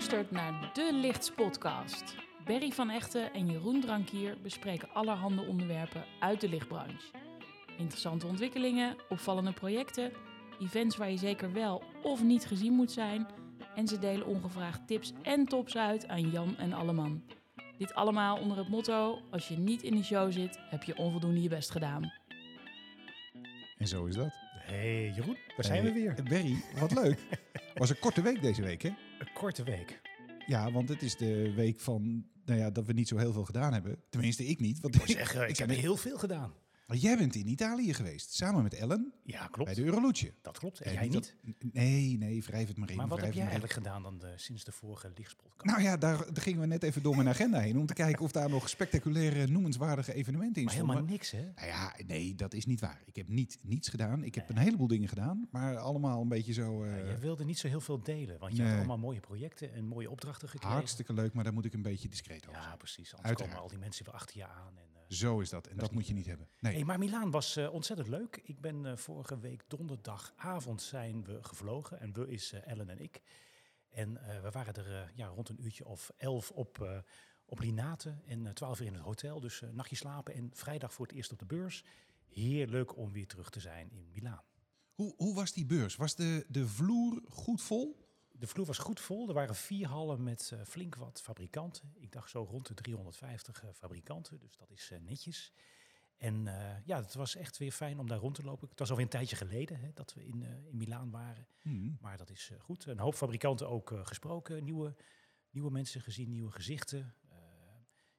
[0.00, 2.14] luistert naar De Lichts Podcast.
[2.44, 7.10] Berry van Echten en Jeroen Drankier bespreken allerhande onderwerpen uit de lichtbranche.
[7.78, 10.12] Interessante ontwikkelingen, opvallende projecten,
[10.60, 13.26] events waar je zeker wel of niet gezien moet zijn.
[13.74, 17.22] En ze delen ongevraagd tips en tops uit aan Jan en Alleman.
[17.78, 21.42] Dit allemaal onder het motto: als je niet in de show zit, heb je onvoldoende
[21.42, 22.12] je best gedaan.
[23.78, 24.32] En zo is dat.
[24.60, 26.14] Hey Jeroen, daar zijn we weer.
[26.28, 27.18] Berry, wat leuk.
[27.74, 28.90] Was een korte week deze week, hè?
[29.20, 30.00] Een korte week.
[30.46, 33.44] Ja, want het is de week van, nou ja, dat we niet zo heel veel
[33.44, 34.02] gedaan hebben.
[34.08, 34.80] Tenminste, ik niet.
[34.80, 36.52] Want Ik zeggen, ik heb heel veel gedaan.
[36.90, 39.64] Maar jij bent in Italië geweest, samen met Ellen, Ja, klopt.
[39.64, 40.32] bij de Euroluce.
[40.42, 40.80] Dat klopt.
[40.80, 41.12] En Eh, jij niet.
[41.12, 41.34] dat-
[41.72, 42.96] Nee, nee, wrijf het maar in.
[42.96, 43.60] Maar wat heb jij maar in.
[43.60, 45.64] eigenlijk gedaan dan de, sinds de vorige lichtspodcast?
[45.70, 48.24] Nou ja, daar, daar gingen we net even door mijn agenda heen om te kijken
[48.24, 50.94] of daar nog spectaculaire, noemenswaardige evenementen in maar stonden.
[50.96, 51.42] helemaal niks, hè?
[51.54, 53.02] Nou ja, nee, dat is niet waar.
[53.04, 54.24] Ik heb niet niets gedaan.
[54.24, 56.82] Ik heb een heleboel dingen gedaan, maar allemaal een beetje zo...
[56.84, 58.68] eh, Jij wilde niet zo heel veel delen, want je nee.
[58.70, 60.76] had allemaal mooie projecten en mooie opdrachten gekregen.
[60.76, 62.78] hartstikke leuk, maar daar moet ik een beetje discreet over Ja, zijn.
[62.78, 63.08] precies.
[63.14, 63.50] Anders Uiteraard.
[63.50, 64.76] komen al die mensen weer achter je aan.
[64.78, 65.66] En, eh, Zo is dat.
[65.66, 66.48] En dat, moet je niet hebben.
[66.58, 66.74] Nee.
[66.74, 68.40] Hey, maar Milaan was eh, ontzettend leuk.
[68.44, 72.00] Ik ben eh, vorige week donderdagavond zijn we gevlogen.
[72.00, 73.20] En we is eh, Ellen en ik.
[73.88, 77.04] En we waren er ja, rond een uurtje of elf op,
[77.44, 78.14] op Linate.
[78.26, 79.40] En twaalf uur in het hotel.
[79.40, 80.34] Dus nachtje slapen.
[80.34, 81.84] En vrijdag voor het eerst op de beurs.
[82.28, 84.42] Heerlijk om weer terug te zijn in Milaan.
[84.92, 85.96] Hoe, hoe was die beurs?
[85.96, 88.09] Was de, de vloer goed vol?
[88.40, 89.28] De vloer was goed vol.
[89.28, 91.92] Er waren vier hallen met eh, flink wat fabrikanten.
[91.98, 94.38] Ik dacht zo rond de 350 eh, fabrikanten.
[94.38, 95.52] Dus dat is eh, netjes.
[96.16, 96.44] En
[96.84, 98.68] ja, het was echt weer fijn om daar rond te lopen.
[98.68, 101.46] Het was alweer een tijdje geleden hè, dat we in, in Milaan waren.
[101.60, 101.96] Hmm.
[102.00, 102.86] Maar dat is goed.
[102.86, 104.64] Een hoop fabrikanten ook gesproken.
[104.64, 104.94] Nieuwe,
[105.50, 107.14] nieuwe mensen gezien, nieuwe gezichten.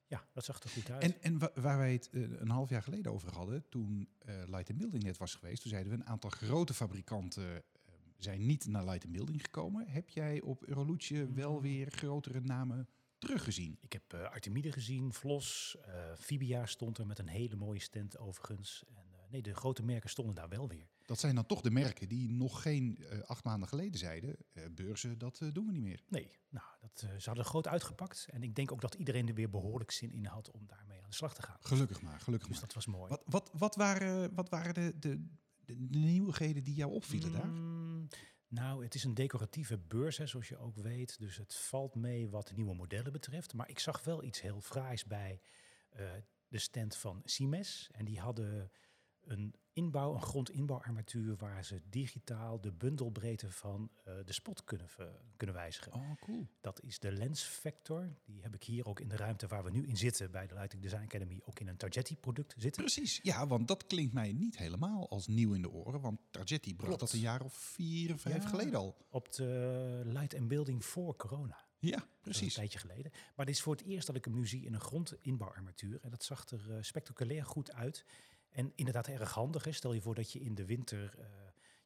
[0.06, 1.02] Ja, dat zag er goed uit.
[1.02, 5.02] En, en wa- waar wij het een half jaar geleden over hadden, toen Light Building
[5.02, 7.62] net was geweest, toen zeiden we een aantal grote fabrikanten
[8.22, 9.88] zijn niet naar Light Building gekomen.
[9.88, 12.88] Heb jij op Euroluce wel weer grotere namen
[13.18, 13.78] teruggezien?
[13.80, 18.18] Ik heb eh, Artemide gezien, Vlos, eh Fibia stond er met een hele mooie stand
[18.18, 18.84] overigens.
[18.88, 20.90] En, eh, nee, de grote merken stonden daar wel weer.
[21.06, 24.36] Dat zijn dan toch de merken die nog geen acht maanden geleden zeiden,
[24.70, 26.02] beurzen, dat doen we niet meer.
[26.08, 28.26] Nee, nou, dat, ze hadden groot uitgepakt.
[28.30, 31.08] En ik denk ook dat iedereen er weer behoorlijk zin in had om daarmee aan
[31.08, 31.56] de slag te gaan.
[31.60, 32.66] Gelukkig maar, gelukkig Dus maar.
[32.66, 33.08] dat was mooi.
[33.08, 35.28] Wat, wat, wat waren, wat waren de, de,
[35.76, 37.46] de, de nieuwigheden die jou opvielen daar?
[37.46, 38.08] Mm,
[38.48, 41.18] nou, het is een decoratieve beurs, hè, zoals je ook weet.
[41.18, 43.54] Dus het valt mee wat nieuwe modellen betreft.
[43.54, 45.40] Maar ik zag wel iets heel fraais bij
[45.90, 46.10] eh,
[46.48, 47.88] de stand van Siemens.
[47.92, 48.70] En die hadden
[49.20, 51.36] een inbouw, een grondinbouwarmatuur...
[51.36, 54.86] waar ze digitaal de bundelbreedte van eh, de spot kunnen,
[55.36, 55.92] kunnen wijzigen.
[55.92, 56.46] Oh, cool.
[56.60, 58.08] Dat is de Lens Vector.
[58.24, 60.30] Die heb ik hier ook in de ruimte waar we nu in zitten...
[60.30, 62.82] bij de Lighting Design Academy ook in een Targetti-product zitten.
[62.82, 66.00] Precies, ja, want dat klinkt mij niet helemaal als nieuw in de oren.
[66.00, 68.48] Want Targetti bracht dat een jaar of vier, vijf Ja.
[68.48, 68.96] geleden al.
[69.10, 71.64] Op de Light and Building voor corona.
[71.78, 72.42] Ja, precies.
[72.42, 73.12] een tijdje geleden.
[73.34, 75.98] Maar dit is voor het eerst dat ik hem nu zie in een grondinbouwarmatuur.
[76.02, 78.04] En dat zag er eh, spectaculair goed uit.
[78.52, 79.74] En inderdaad erg handig.
[79.74, 81.26] Stel je voor dat je in de winter eh,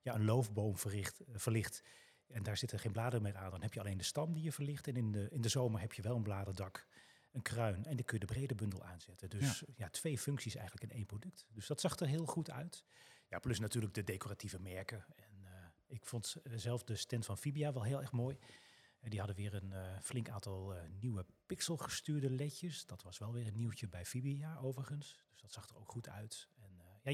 [0.00, 1.82] ja, een loofboom verricht, eh, verlicht.
[2.26, 3.50] En daar zitten geen bladeren meer aan.
[3.50, 4.88] Dan heb je alleen de stam die je verlicht.
[4.88, 6.86] En in de, in de zomer heb je wel een bladerdak,
[7.32, 7.84] een kruin.
[7.84, 9.30] En dan kun je de brede bundel aanzetten.
[9.30, 9.88] Dus ja.
[9.88, 11.46] twee functies eigenlijk in één product.
[11.48, 12.84] Dus dat zag er heel goed uit.
[13.28, 15.04] Ja, plus natuurlijk de decoratieve merken.
[15.16, 15.52] En eh,
[15.86, 18.38] ik vond zelf de stand van Fibia wel heel erg mooi.
[19.00, 22.86] En die hadden weer een flink aantal nieuwe pixelgestuurde ledjes.
[22.86, 25.18] Dat was wel weer een nieuwtje bij Fibia overigens.
[25.30, 26.48] Dus dat zag er ook goed uit.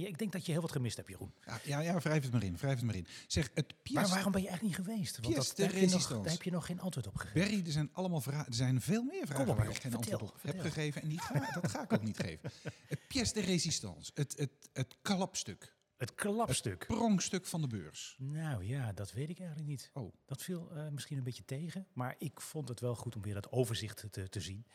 [0.00, 1.32] Ja, ik denk dat je heel wat gemist hebt, Jeroen.
[1.47, 3.06] Ja, ja, ja, wrijf het maar in, wrijf het maar in.
[3.26, 3.75] Zeg, het.
[3.92, 5.19] Maar waarom ben je eigenlijk niet geweest?
[5.20, 7.41] Want dat, de daar, heb nog, daar heb je nog geen antwoord op gegeven.
[7.41, 8.47] Berry, er zijn allemaal vragen.
[8.47, 11.03] Er zijn veel meer vragen maar waar op, ik geen vertel, antwoord op heb gegeven.
[11.03, 12.50] En die ga, dat ga ik ook niet geven.
[12.86, 14.10] Het pièce de résistance.
[14.14, 15.76] Het, het, het klapstuk.
[15.97, 16.86] Het klapstuk.
[16.86, 18.16] Pronkstuk van de beurs.
[18.19, 19.91] Nou ja, dat weet ik eigenlijk niet.
[19.92, 21.86] Oh, Dat viel eh, misschien een beetje tegen.
[21.92, 24.66] Maar ik vond het wel goed om weer dat overzicht te, te zien.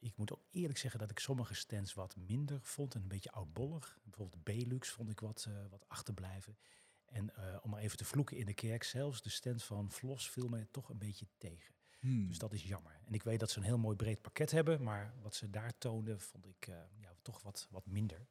[0.00, 3.30] Ik moet ook eerlijk zeggen dat ik sommige stands wat minder vond en een beetje
[3.30, 3.98] oudbollig.
[4.02, 6.58] Bijvoorbeeld Belux vond ik wat, eh, wat achterblijven.
[7.04, 10.30] En eh, om maar even te vloeken in de kerk, zelfs de stand van Vlos
[10.30, 11.74] viel mij toch een beetje tegen.
[11.98, 12.28] hmm.
[12.28, 13.00] Dus dat is jammer.
[13.04, 15.78] En ik weet dat ze een heel mooi breed pakket hebben, maar wat ze daar
[15.78, 18.26] toonden vond ik eh, ja, toch wat, wat minder.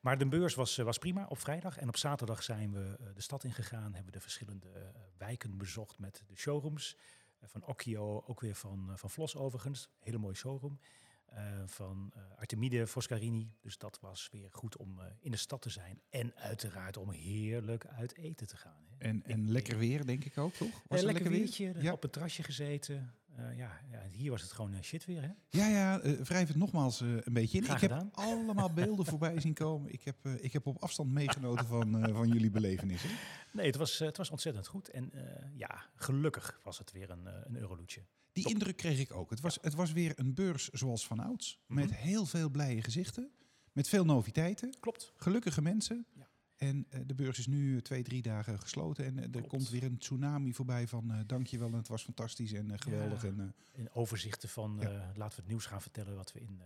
[0.00, 1.76] Maar de beurs was, was prima op vrijdag.
[1.76, 6.36] En op zaterdag zijn we de stad ingegaan, hebben de verschillende wijken bezocht met de
[6.36, 6.96] showrooms.
[7.40, 9.88] Eh, van Occhio, ook weer van, eh, van Vlos overigens.
[9.98, 10.78] Hele mooie showroom.
[11.26, 13.52] Eh, van Artemide Foscarini.
[13.60, 16.00] Dus dat was weer goed om in de stad te zijn.
[16.08, 18.84] En uiteraard om heerlijk uit eten te gaan.
[18.88, 18.96] Hè.
[18.98, 20.82] En, en lekker weer, denk ik ook, toch?
[20.88, 21.38] Was er lekker weer?
[21.38, 21.92] weertje, Ja.
[21.92, 23.14] op het terrasje gezeten.
[23.36, 25.30] Eh, ja, ja, hier was het gewoon eh, shit weer, hè?
[25.50, 27.64] Ja, ja, eh wrijf het nogmaals een beetje in.
[27.64, 29.92] Graag ik heb allemaal beelden voorbij zien komen.
[29.92, 33.10] Ik heb, ik heb op afstand meegenoten van, van jullie belevenissen.
[33.52, 34.88] Nee, het was, het was ontzettend goed.
[34.90, 35.12] En
[35.54, 38.02] ja, gelukkig was het weer een, een Euroloetje.
[38.32, 39.30] Die indruk kreeg ik ook.
[39.30, 41.60] Het was, het was weer een beurs zoals van ouds.
[41.66, 41.94] Met Mhm.
[41.94, 43.30] heel veel blije gezichten.
[43.72, 44.74] Met veel noviteiten.
[44.80, 45.12] Klopt.
[45.16, 46.06] Gelukkige mensen.
[46.14, 46.28] Ja.
[46.60, 49.04] En eh, de beurs is nu eh, twee, drie dagen gesloten.
[49.04, 49.46] En eh, er Klopt.
[49.48, 53.22] komt weer een tsunami voorbij van eh dankjewel en het was fantastisch en geweldig.
[53.22, 53.28] Ja.
[53.28, 54.88] En, In overzichten van, Ja.
[55.16, 56.60] laten we het nieuws gaan vertellen wat we in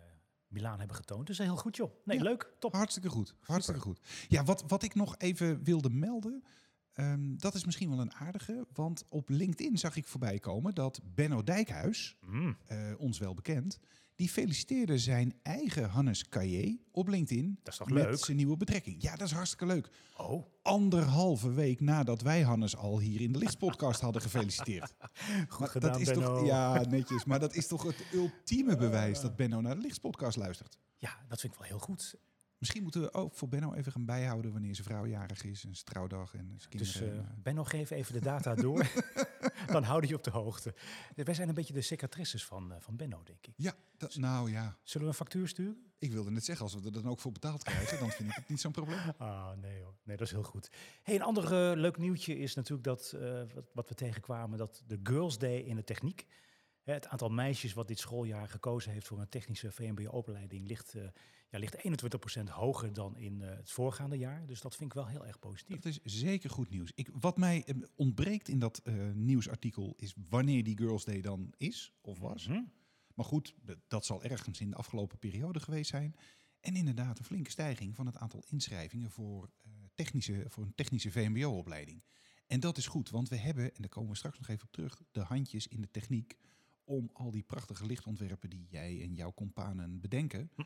[0.48, 1.26] Milaan hebben getoond.
[1.26, 1.90] Dus heel goed, joh.
[2.04, 2.22] Nee, Ja.
[2.22, 2.52] leuk.
[2.58, 2.72] Top.
[2.72, 3.34] Hartstikke goed.
[3.40, 4.00] Hartstikke goed.
[4.28, 6.44] Ja, wat, wat ik nog even wilde melden.
[6.92, 8.66] ehm, dat is misschien wel een aardige.
[8.72, 12.56] Want op LinkedIn zag ik voorbij komen dat Benno Dijkhuis, Mm.
[12.98, 13.78] ons wel bekend,
[14.14, 17.58] die feliciteerde zijn eigen Hannes Caillé op LinkedIn.
[17.62, 18.24] Dat is toch met leuk?
[18.24, 19.02] zijn nieuwe betrekking.
[19.02, 19.88] Ja, dat is hartstikke leuk.
[20.16, 24.94] Oh, Anderhalve week nadat wij Hannes al hier in de Lichtspodcast hadden gefeliciteerd.
[25.48, 26.36] goed Maar gedaan, dat is Benno.
[26.38, 27.24] toch, ja, netjes.
[27.24, 30.78] Maar dat is toch het ultieme bewijs dat Benno naar de Lichtspodcast luistert.
[30.96, 32.14] Ja, dat vind ik wel heel goed.
[32.58, 35.74] Misschien moeten we ook voor Benno even gaan bijhouden wanneer zijn vrouw jarig is, en
[35.74, 37.18] zijn trouwdag en zijn Dus kinderen.
[37.24, 38.86] en, eh, Benno, geef even de data door.
[39.72, 40.74] Dan houden je op de hoogte.
[41.14, 43.54] Wij zijn een beetje de secretrices van, eh, van Benno, denk ik.
[43.56, 45.92] ja, dat, nou ja, Zullen we een factuur sturen?
[46.04, 48.34] ik wilde net zeggen, als we er dan ook voor betaald krijgen, dan vind ik
[48.34, 48.98] het niet zo'n probleem.
[49.18, 49.94] Ah, nee hoor.
[50.02, 50.70] Nee, dat is heel goed.
[51.02, 54.82] Hey, een ander eh, leuk nieuwtje is natuurlijk dat, eh, wat, wat we tegenkwamen, dat
[54.86, 56.26] de Girls Day in de techniek,
[56.82, 60.94] hè, het aantal meisjes wat dit schooljaar gekozen heeft voor een technische VMBO-opleiding ligt,
[61.54, 62.04] ja, ligt
[62.40, 64.46] 21% hoger dan in eh, het voorgaande jaar.
[64.46, 65.80] Dus dat vind ik wel heel erg positief.
[65.80, 66.92] Dat is zeker goed nieuws.
[66.94, 71.54] Ik, wat mij eh, ontbreekt in dat eh, nieuwsartikel is wanneer die Girls Day dan
[71.56, 72.46] is of was.
[72.46, 72.62] Mhm.
[73.14, 73.54] Maar goed,
[73.88, 76.16] dat zal ergens in de afgelopen periode geweest zijn.
[76.60, 79.50] En inderdaad een flinke stijging van het aantal inschrijvingen voor,
[79.94, 82.02] technische, voor een technische VMBO-opleiding.
[82.46, 84.72] En dat is goed, want we hebben, en daar komen we straks nog even op
[84.72, 86.36] terug, de handjes in de techniek
[86.84, 90.62] om al die prachtige lichtontwerpen die jij en jouw companen bedenken, Hm.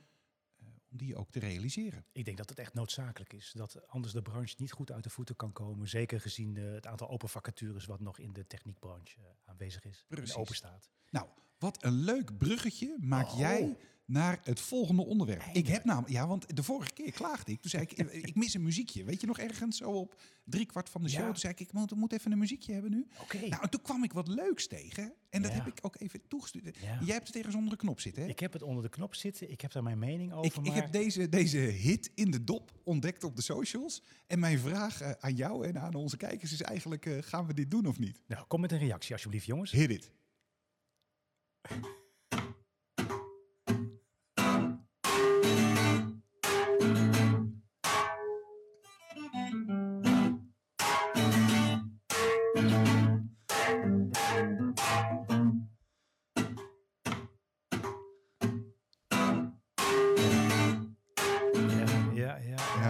[0.91, 2.05] Om die ook te realiseren.
[2.13, 3.53] Ik denk dat het echt noodzakelijk is.
[3.55, 5.89] Dat anders de branche niet goed uit de voeten kan komen.
[5.89, 10.05] Zeker gezien eh, het aantal open vacatures wat nog in de techniekbranche eh, aanwezig is.
[10.09, 10.35] Precies.
[10.35, 10.91] En open staat.
[11.11, 11.27] Nou,
[11.59, 13.39] wat een leuk bruggetje maak Oh.
[13.39, 13.77] jij
[14.09, 15.43] naar het volgende onderwerp.
[15.53, 17.61] Ik heb namelijk, ja, want de vorige keer klaagde ik.
[17.61, 17.93] Toen zei ik,
[18.29, 19.05] ik mis een muziekje.
[19.05, 21.21] Weet je nog ergens zo op drie kwart van de show?
[21.21, 21.27] Ja.
[21.27, 23.07] Toen zei ik, ik moet, moet even een muziekje hebben nu.
[23.21, 23.39] Oké.
[23.39, 25.13] Nou, en toen kwam ik wat leuks tegen.
[25.31, 25.57] En dat Ja.
[25.57, 26.77] heb ik ook even toegestuurd.
[26.77, 26.99] Ja.
[27.05, 28.29] Jij hebt het ergens onder de knop zitten, hè?
[28.29, 29.51] Ik heb het onder de knop zitten.
[29.51, 30.45] Ik heb daar mijn mening over.
[30.61, 30.83] Ik, ik maar...
[30.83, 34.03] heb deze, deze hit in de dop ontdekt op de socials.
[34.27, 37.55] En mijn vraag eh, aan jou en aan onze kijkers is eigenlijk, eh, gaan we
[37.55, 38.21] dit doen of niet?
[38.27, 39.71] Nou, kom met een reactie alsjeblieft, jongens.
[39.71, 40.11] Hit it.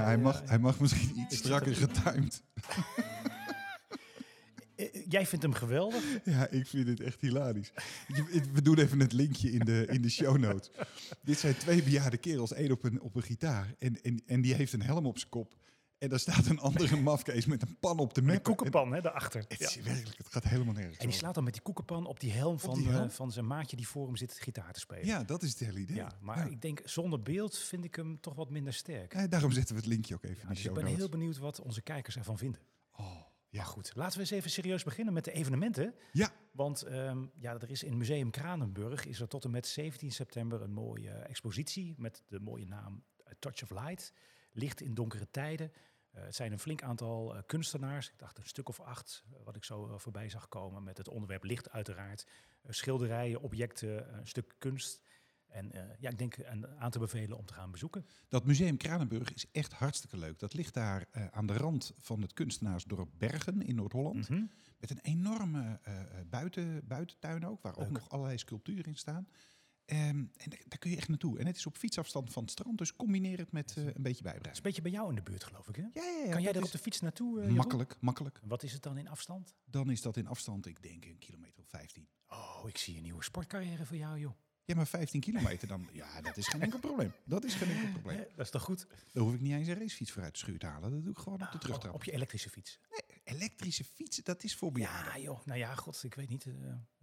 [0.04, 2.42] Hij, mag, hij mag misschien iets strakker er- getimed.
[4.78, 6.02] Eh, eh, Jij vindt hem geweldig.
[6.24, 7.72] Ja, ik vind het echt hilarisch.
[8.52, 10.70] We doen even het linkje in de, in de show notes.
[11.22, 13.74] Dit zijn twee bejaarde kerels, één op een, op een gitaar.
[13.78, 15.56] En, en, en die heeft een helm op zijn kop.
[15.98, 18.36] En daar staat een andere mafkees met een pan op de Met map.
[18.36, 19.44] een koekenpan, hè, daarachter.
[19.48, 19.66] Het Ja.
[19.66, 22.32] is werkelijk, het gaat helemaal nergens En die slaat dan met die koekenpan op die
[22.32, 25.06] helm van, die eh, van zijn maatje die voor hem zit gitaar te spelen.
[25.06, 25.96] Ja, dat is het hele idee.
[25.96, 26.44] Ja, maar Ja.
[26.50, 29.14] ik denk, zonder beeld vind ik hem toch wat minder sterk.
[29.14, 30.84] Eh, daarom zetten we het linkje ook even Ja, in de dus ik show ben
[30.84, 30.98] notes.
[30.98, 32.60] heel benieuwd wat onze kijkers ervan vinden.
[32.92, 33.62] Oh, Ja, ja.
[33.64, 33.92] goed.
[33.94, 35.94] Laten we eens even serieus beginnen met de evenementen.
[36.12, 40.12] Ja, Want ehm, ja, er is in Museum Kranenburg is er tot en met 17
[40.12, 44.12] september een mooie eh, expositie met de mooie naam A Touch of Light.
[44.52, 45.72] Licht in donkere tijden.
[46.10, 48.08] Eh, het zijn een flink aantal eh, kunstenaars.
[48.08, 50.82] Ik dacht een stuk of acht, eh, wat ik zo voorbij zag komen.
[50.82, 52.26] Met het onderwerp licht uiteraard.
[52.68, 55.00] Schilderijen, objecten, een stuk kunst.
[55.48, 58.06] En ja, ik denk een aan te bevelen om te gaan bezoeken.
[58.28, 60.38] dat museum Kranenburg is echt hartstikke leuk.
[60.38, 64.28] Dat ligt daar aan de rand van het kunstenaarsdorp Bergen in Noord-Holland.
[64.28, 64.44] Mhm.
[64.78, 65.80] Met een enorme
[66.30, 69.28] buiten, buitentuin ook, waar ook nog allerlei sculpturen in staan.
[69.88, 70.00] Ehm,
[70.36, 71.38] en daar, kun je echt naartoe.
[71.38, 74.22] En het is op fietsafstand van het strand, dus combineer het met eh, een beetje
[74.22, 75.76] Dat is een beetje bij jou in de buurt, geloof ik.
[75.76, 75.82] Hè?
[75.82, 77.40] Ja, ja, ja, kan jij er op de fiets naartoe?
[77.40, 77.48] eh?
[77.48, 78.40] Makkelijk, makkelijk.
[78.44, 79.54] Wat is het dan in afstand?
[79.64, 82.08] Dan is dat in afstand, ik denk, een kilometer of 15.
[82.28, 84.32] Oh, ik zie een nieuwe sportcarrière voor jou, joh.
[84.64, 87.12] Ja, maar 15 kilometer dan, ja, dat is geen enkel probleem.
[87.24, 88.18] Dat is geen enkel probleem.
[88.36, 88.86] Dat is toch goed?
[89.12, 90.90] Daar hoef ik niet eens een racefiets voor uit de schuur te halen.
[90.90, 91.94] Dat doe ik gewoon op de Op, terugtrap.
[91.94, 92.78] op je elektrische fiets.
[93.28, 95.12] Elektrische fietsen, dat is voor bejaarden.
[95.12, 95.46] Ja, joh.
[95.46, 96.46] Nou ja, god, ik weet niet.
[96.46, 96.52] eh,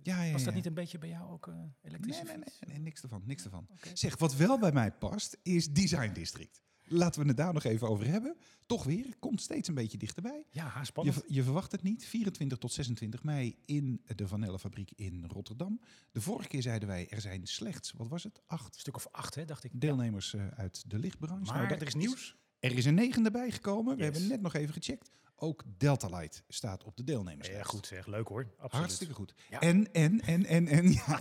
[0.03, 0.55] Ja, ja, was dat ja.
[0.57, 3.43] niet een beetje bij jou ook eh elektrische Nee, nee, nee, nee, niks ervan, niks
[3.43, 3.67] ervan.
[3.93, 6.63] Zeg, wat wel bij mij past, is Design District.
[6.87, 8.37] Laten we het daar nog even over hebben.
[8.65, 10.45] Toch weer, komt steeds een beetje dichterbij.
[10.51, 11.15] Ja, Je, spannend.
[11.17, 12.05] ver- je verwacht het niet.
[12.05, 15.81] 24 tot 26 mei in de Vanellenfabriek in Rotterdam.
[16.11, 19.07] De vorige keer zeiden wij, er zijn slechts, wat was het, acht Een stuk of
[19.11, 19.71] acht, hè, dacht ik.
[19.81, 21.51] deelnemers eh, uit de lichtbranche.
[21.51, 22.35] Maar Nou, er is nieuws.
[22.59, 23.95] Er is een negende bijgekomen.
[23.97, 24.11] We Yes.
[24.11, 25.11] hebben net nog even gecheckt.
[25.37, 27.63] Ook Delta Light staat op de deelnemerslijst.
[27.63, 28.05] Ja, goed zeg.
[28.05, 28.41] Leuk hoor.
[28.51, 28.71] Absoluut.
[28.71, 29.35] Hartstikke goed.
[29.49, 29.59] Ja.
[29.59, 30.91] En, en, en, en, en.
[30.91, 31.17] Ja,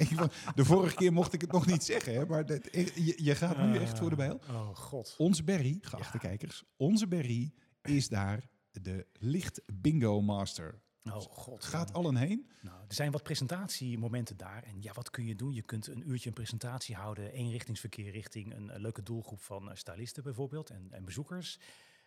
[0.54, 3.58] de vorige keer mocht ik het nog niet zeggen, hè, maar dat, je, je gaat
[3.58, 4.40] nu echt voor de bijl.
[4.50, 5.14] Oh god.
[5.18, 6.28] Onze Berry, geachte Ja.
[6.28, 7.52] kijkers, onze Berry
[7.82, 10.82] is daar de licht bingo master.
[11.04, 11.64] Oh god.
[11.64, 11.94] Gaat Ja.
[11.94, 12.50] allen heen?
[12.62, 14.62] Nou, er zijn wat presentatiemomenten daar.
[14.62, 15.52] En ja, wat kun je doen?
[15.52, 17.32] Je kunt een uurtje een presentatie houden.
[17.32, 21.58] Eenrichtingsverkeer richting een, eh, leuke doelgroep van eh, stylisten bijvoorbeeld en, en bezoekers.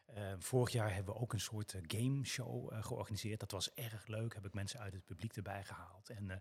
[0.07, 3.39] Eh, vorig jaar hebben we ook een soort eh, game show eh, georganiseerd.
[3.39, 4.33] Dat was erg leuk.
[4.33, 6.09] Heb ik mensen uit het publiek erbij gehaald.
[6.09, 6.37] En eh,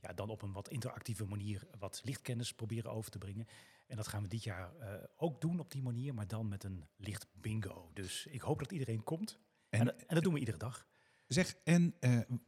[0.00, 3.46] ja, dan op een wat interactieve manier wat lichtkennis proberen over te brengen.
[3.86, 4.72] En dat gaan we dit jaar
[5.16, 7.90] ook doen op die manier, maar dan met een licht bingo.
[7.94, 9.38] Dus ik hoop dat iedereen komt.
[9.68, 10.86] En, En, dat- en dat doen we iedere dag.
[11.26, 11.94] zeg, en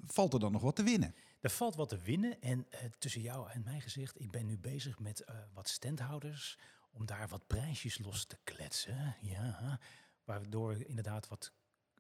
[0.07, 1.15] valt er dan nog wat te winnen?
[1.41, 2.41] Er valt wat te winnen.
[2.41, 2.67] En
[2.99, 6.59] tussen jou en mij gezegd, ik ben nu bezig met wat standhouders.
[6.91, 9.17] Om daar wat prijsjes los te kletsen.
[9.21, 9.79] Ja,
[10.25, 11.53] waardoor we inderdaad wat,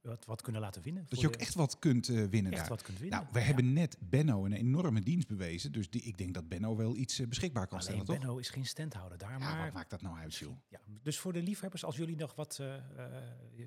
[0.02, 1.06] wat, wat kunnen laten winnen.
[1.08, 2.68] Dat je ook de- echt wat kunt eh, winnen echt daar.
[2.70, 3.18] wat kunt winnen.
[3.18, 3.44] Nou, we Ja.
[3.44, 5.72] hebben net Benno een enorme dienst bewezen.
[5.72, 8.18] Dus die, ik denk dat Benno wel iets eh, beschikbaar kan Alleen stellen, toch?
[8.18, 9.64] Benno is geen standhouder daar, Ja, maar...
[9.64, 10.56] wat maakt dat nou uit, joh?
[10.68, 12.74] Ja, dus voor de liefhebbers, als jullie nog wat eh,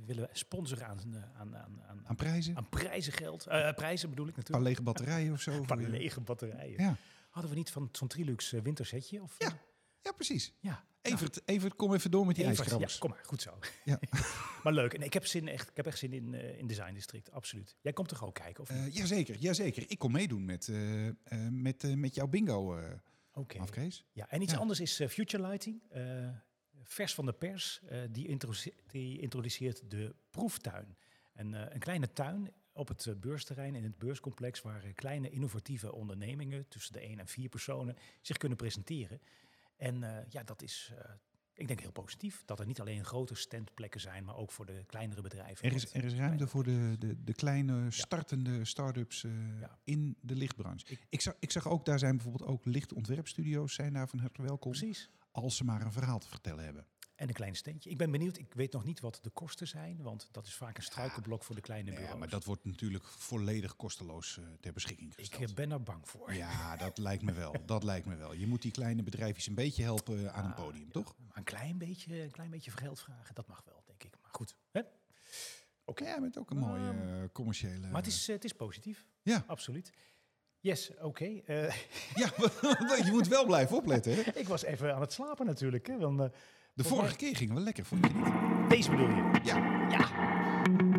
[0.06, 1.00] willen sponsoren aan,
[1.38, 2.56] aan, aan, aan, Aan prijzen?
[2.58, 5.52] aan prijzengeld, eh, prijzen bedoel ik Een paar natuurlijk, lege batterijen of zo?
[5.52, 6.82] een voor paar je- lege batterijen.
[6.84, 6.96] Ja.
[7.30, 9.22] Hadden we niet van zo'n Trilux wintersetje?
[9.22, 9.58] Of, Ja,
[10.06, 10.54] ja, precies.
[10.60, 10.86] ja.
[11.02, 12.70] Evert, Evert, kom even door met die Evert.
[12.80, 13.60] Ja, kom maar, goed zo.
[13.84, 14.00] Ja.
[14.64, 14.94] maar leuk.
[14.94, 17.76] En ik heb, zin, echt, ik heb echt zin in, eh in Design District, absoluut.
[17.82, 18.64] Jij komt toch ook kijken?
[18.64, 18.80] Of niet?
[18.88, 19.84] Eh, jazeker, jazeker.
[19.88, 21.08] Ik kom meedoen met, eh,
[21.50, 22.80] met, met jouw bingo,
[23.34, 23.60] Oké.
[23.60, 24.06] Afkees.
[24.12, 24.58] Ja, en iets Ja.
[24.60, 25.82] anders is Future Lighting.
[26.84, 27.82] vers van de pers.
[28.10, 30.98] die, introduce- die introduceert de proeftuin.
[31.34, 34.62] En, een kleine tuin op het beursterrein in het beurscomplex...
[34.62, 36.68] waar kleine innovatieve ondernemingen...
[36.68, 39.22] tussen de één en vier personen zich kunnen presenteren.
[39.78, 40.92] En eh, ja, dat is...
[40.98, 41.12] eh,
[41.54, 44.84] ik denk heel positief dat er niet alleen grote standplekken zijn, maar ook voor de
[44.86, 45.66] kleinere bedrijven.
[45.70, 49.78] Er is, er is ruimte voor de, de, de kleine startende start-ups eh, Ja.
[49.84, 50.86] in de lichtbranche.
[50.88, 54.42] Ik- Ik, zag, ik zag ook, daar zijn bijvoorbeeld ook lichtontwerpstudio's zijn daar van harte
[54.42, 54.72] welkom.
[54.72, 55.10] Precies.
[55.32, 56.86] Als ze maar een verhaal te vertellen hebben.
[57.16, 57.90] En een klein steentje.
[57.90, 60.78] Ik ben benieuwd, ik weet nog niet wat de kosten zijn, want dat is vaak
[60.78, 62.20] een struikelblok voor de kleine Ja, bureaus.
[62.20, 65.50] maar dat wordt natuurlijk volledig kosteloos eh, ter beschikking ik gesteld.
[65.50, 66.34] eh, ben er bang voor.
[66.34, 67.56] Ja, dat lijkt me wel.
[67.66, 68.34] Dat lijkt me wel.
[68.34, 70.92] Je moet die kleine bedrijfjes een beetje helpen aan een Ah, podium, ja.
[70.92, 71.16] toch?
[71.28, 74.16] Maar een klein beetje, een klein beetje geld vragen, dat mag wel, denk ik.
[74.22, 74.56] Maar goed.
[74.72, 74.82] Hè?
[75.86, 77.88] Oké, ja, met ook een mooie eh, commerciële...
[77.88, 79.06] Maar het is, eh, het is positief.
[79.22, 79.44] Ja.
[79.48, 79.92] Absoluut.
[80.60, 81.26] Yes, oké.
[81.26, 81.76] Eh,
[82.16, 82.32] Ja,
[83.06, 84.14] je moet wel blijven opletten.
[84.16, 84.22] Hè?
[84.22, 85.88] ik was even aan het slapen natuurlijk.
[85.88, 86.34] Hè, want,
[86.76, 88.70] De vorige keer gingen we lekker, vond je niet?
[88.70, 89.40] deze bedoel je?
[89.44, 89.88] Ja.
[89.90, 90.10] Ja.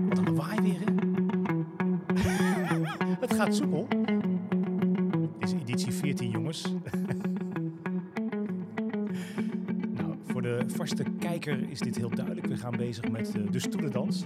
[0.09, 0.93] Wat een lawaai weer, hè?
[3.27, 3.89] het gaat soepel.
[5.39, 6.63] Dit is editie 14, jongens.
[9.99, 12.47] nou, voor de vaste kijker is dit heel duidelijk.
[12.47, 14.23] We gaan bezig met eh, de stoelendans.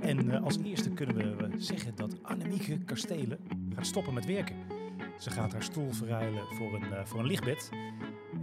[0.00, 3.38] En eh, als eerste kunnen we zeggen dat Annemieke Kastelen
[3.74, 4.56] gaat stoppen met werken.
[5.18, 7.70] Ze gaat haar stoel verruilen voor een, eh, voor een lichtbed.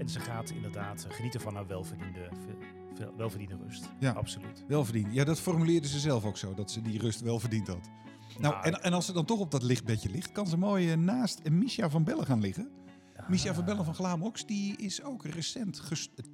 [0.05, 2.57] En ze gaat inderdaad genieten van haar welverdiende, ve-
[2.95, 3.89] ve- welverdiende rust.
[3.99, 4.11] Ja.
[4.11, 4.63] Absoluut.
[4.67, 5.13] Wel verdiend.
[5.13, 7.89] Ja, dat formuleerde ze zelf ook zo, dat ze die rust wel verdiend had.
[8.39, 10.91] Nou, Nou, en, en als ze dan toch op dat lichtbedje ligt, kan ze mooi
[10.91, 12.69] eh, naast Misha van Bellen gaan liggen.
[13.27, 15.81] Misha van Bellen van Glamox, die is ook recent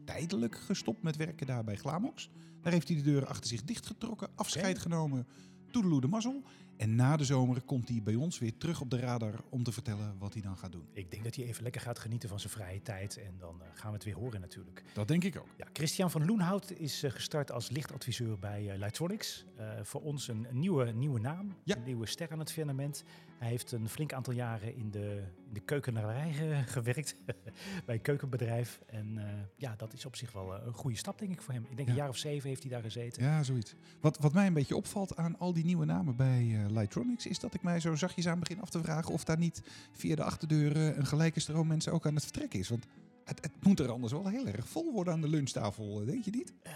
[0.05, 2.29] tijdelijk gestopt met werken daar bij Glamox.
[2.61, 5.27] Daar heeft hij de deuren achter zich dichtgetrokken, afscheid genomen,
[5.71, 6.43] toedeloe de mazzel.
[6.81, 9.71] En na de zomer komt hij bij ons weer terug op de radar om te
[9.71, 10.87] vertellen wat hij dan gaat doen.
[10.93, 13.17] Ik denk dat hij even lekker gaat genieten van zijn vrije tijd.
[13.17, 14.83] En dan eh, gaan we het weer horen natuurlijk.
[14.93, 15.47] Dat denk ik ook.
[15.57, 19.45] Ja, Christian van Loenhout is eh, gestart als lichtadviseur bij eh, Lightronics.
[19.81, 21.75] Voor ons een, een nieuwe, nieuwe naam, Ja.
[21.75, 23.03] een nieuwe ster aan het firmament.
[23.41, 27.15] Hij heeft een flink aantal jaren in de, in de keukenarij ge- gewerkt,
[27.85, 28.81] bij een keukenbedrijf.
[28.85, 31.53] En eh, ja, dat is op zich wel eh, een goede stap, denk ik, voor
[31.53, 31.65] hem.
[31.69, 31.93] Ik denk Ja.
[31.93, 33.23] een jaar of zeven heeft hij daar gezeten.
[33.23, 33.75] Ja, zoiets.
[34.01, 37.39] Wat, wat mij een beetje opvalt aan al die nieuwe namen bij eh Lightronics, is
[37.39, 40.23] dat ik mij zo zachtjes aan begin af te vragen of daar niet via de
[40.23, 42.69] achterdeur eh, een gelijke stroom mensen ook aan het vertrekken is.
[42.69, 42.85] Want
[43.31, 46.23] het, het moet er anders wel heel erg vol worden aan de lunchtafel, eh, denk
[46.25, 46.53] je niet?
[46.63, 46.73] Eh,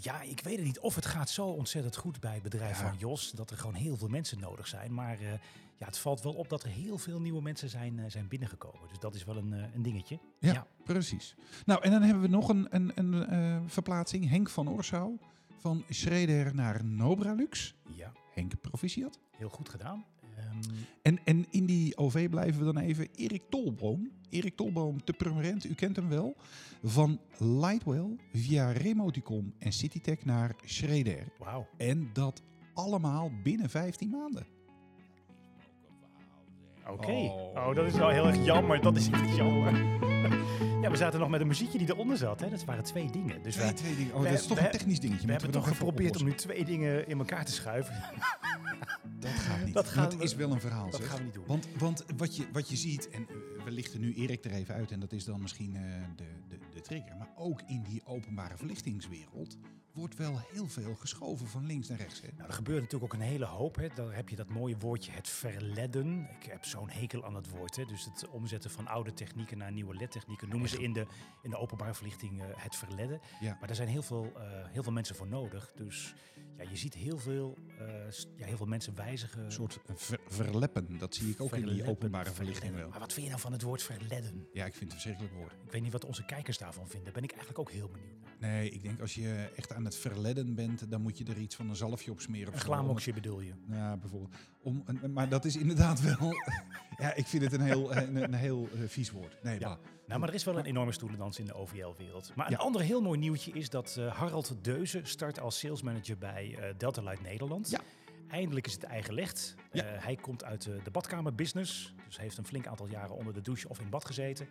[0.00, 2.88] ja, ik weet het niet of het gaat zo ontzettend goed bij het bedrijf Ja.
[2.88, 3.30] van Jos.
[3.30, 4.94] Dat er gewoon heel veel mensen nodig zijn.
[4.94, 5.32] Maar eh,
[5.76, 8.88] ja, het valt wel op dat er heel veel nieuwe mensen zijn, zijn binnengekomen.
[8.88, 10.18] Dus dat is wel een, een dingetje.
[10.38, 10.66] Ja.
[10.84, 11.34] Precies.
[11.64, 12.92] Nou, en dan hebben we nog een, een,
[13.34, 14.28] een verplaatsing.
[14.28, 15.18] Henk van Orsouw
[15.58, 17.74] van Schreder naar Nobralux.
[17.96, 19.18] ja, Henk, proficiat.
[19.36, 20.04] heel goed gedaan.
[20.52, 24.10] Eh, Ehm, En, en in die OV blijven we dan even Erik Tolboom.
[24.30, 26.36] Erik Tolboom, te permanent, u kent hem wel.
[26.82, 31.28] Van Lightwell via Remoticom en Citytech naar Schreder.
[31.38, 31.66] Wauw.
[31.76, 32.42] En dat
[32.74, 34.46] allemaal binnen 15 maanden.
[36.88, 37.10] Oké.
[37.10, 37.54] Oh.
[37.54, 37.74] Oh.
[37.74, 38.80] dat is wel heel erg jammer.
[38.80, 39.84] Dat is echt jammer.
[40.82, 42.40] ja, we zaten nog met een muziekje die eronder zat.
[42.40, 42.48] Hè?
[42.50, 43.42] Dat waren twee dingen.
[43.42, 44.14] Dus Twee, wij, twee dingen.
[44.14, 45.26] Oh, dat is toch een technisch dingetje.
[45.26, 47.94] we hebben toch geprobeerd om nu twee dingen in elkaar te schuiven.
[49.20, 49.74] Dat gaat niet.
[49.74, 51.08] Dat Dat, gaan we- is wel een verhaal, dat zeg.
[51.08, 51.44] gaan we niet doen.
[51.46, 54.74] Want, want wat, je, wat je ziet, en eh, we lichten nu Erik er even
[54.74, 55.82] uit, en dat is dan misschien eh,
[56.16, 57.16] de, de, de trigger.
[57.18, 59.56] Maar ook in die openbare verlichtingswereld
[59.92, 62.20] wordt wel heel veel geschoven van links naar rechts.
[62.20, 62.28] Hè?
[62.36, 63.76] Nou, er gebeurt natuurlijk ook een hele hoop.
[63.76, 63.88] Hè.
[63.94, 66.28] Dan heb je dat mooie woordje het verledden.
[66.40, 67.76] Ik heb zo'n hekel aan het woord.
[67.76, 67.84] Hè.
[67.84, 71.06] Dus het omzetten van oude technieken naar nieuwe LED-technieken noemen ze in de,
[71.42, 73.20] in de openbare verlichting eh, het verledden.
[73.40, 73.56] Ja.
[73.58, 75.72] Maar daar zijn heel veel, eh, heel veel mensen voor nodig.
[75.76, 76.14] Dus
[76.62, 77.86] ja, je ziet heel veel, eh,
[78.36, 79.44] ja, heel veel mensen wijzigen.
[79.44, 82.88] Een soort ver- verleppen, dat zie ik ook in die openbare verlichting wel.
[82.88, 84.46] Maar wat vind je nou van het woord verledden?
[84.52, 85.52] Ja, ik vind het een verschrikkelijk woord.
[85.64, 87.04] Ik weet niet wat onze kijkers daarvan vinden.
[87.04, 88.30] Daar ben ik eigenlijk ook heel benieuwd naar.
[88.50, 91.54] Nee, ik denk als je echt aan het verledden bent, dan moet je er iets
[91.56, 92.52] van een zalfje op smeren.
[92.52, 93.52] Een glamoxje bedoel je?
[93.68, 94.34] Ja, bijvoorbeeld.
[94.62, 96.32] Om, een- maar dat is inderdaad wel...
[97.02, 99.42] ja, ik vind het een heel, een, een heel eh, vies woord.
[99.42, 99.68] Nee, Ja.
[99.68, 99.78] bah.
[100.06, 102.32] Nou, maar er is wel een enorme stoelendans in de OVL-wereld.
[102.34, 102.58] Maar een Ja.
[102.58, 107.02] ander heel mooi nieuwtje is dat eh, Harald Deuze start als salesmanager bij eh Delta
[107.02, 107.70] Light Nederland.
[107.70, 107.80] Ja.
[108.28, 109.54] Eindelijk is het eigen licht.
[109.72, 109.84] Ja.
[109.84, 111.94] Eh, hij komt uit de badkamerbusiness.
[112.06, 114.48] Dus heeft een flink aantal jaren onder de douche of in bad gezeten.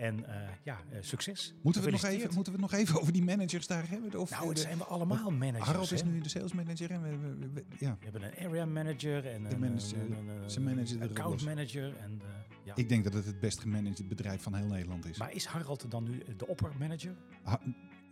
[0.00, 1.54] En eh, ja, eh, succes.
[1.62, 4.20] Moeten, we het nog even, moeten we het nog even over die managers daar hebben?
[4.20, 5.66] Of Nou, het de- zijn we allemaal managers.
[5.66, 7.96] Harold is nu de sales manager en we, we- we- we- ja.
[7.98, 11.02] We hebben een area manager en De een, manager- een, een, een- ze managen een
[11.02, 11.96] er account manager.
[11.96, 12.28] En, eh,
[12.64, 12.72] ja.
[12.76, 15.18] Ik denk dat het het best gemanaged bedrijf van heel Nederland is.
[15.18, 17.14] Maar is Harald dan nu de oppermanager?
[17.42, 17.60] Ha-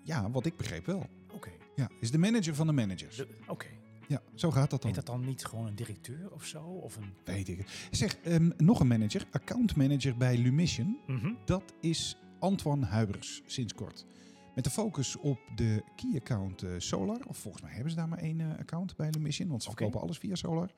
[0.03, 1.07] ja, wat ik begreep wel.
[1.33, 1.51] Oké.
[1.77, 3.25] Ja, is de manager van de managers.
[3.47, 3.67] Oké.
[4.09, 4.91] Ja, zo gaat dat dan.
[4.95, 6.63] Heet dat dan niet gewoon een directeur of zo?
[6.63, 7.13] Of een...
[7.25, 7.59] Weet ik.
[7.59, 7.89] het.
[7.91, 10.99] Zeg, ehm, nog een manager, account manager bij Lumission.
[11.07, 11.33] Mhm.
[11.45, 14.07] Dat is Antoine Huibers, sinds kort.
[14.55, 17.21] Met de focus op de key-account eh, Solar.
[17.27, 19.49] Of volgens mij hebben ze daar maar één eh, account bij Lumission.
[19.49, 20.71] Want ze verkopen alles via Solar.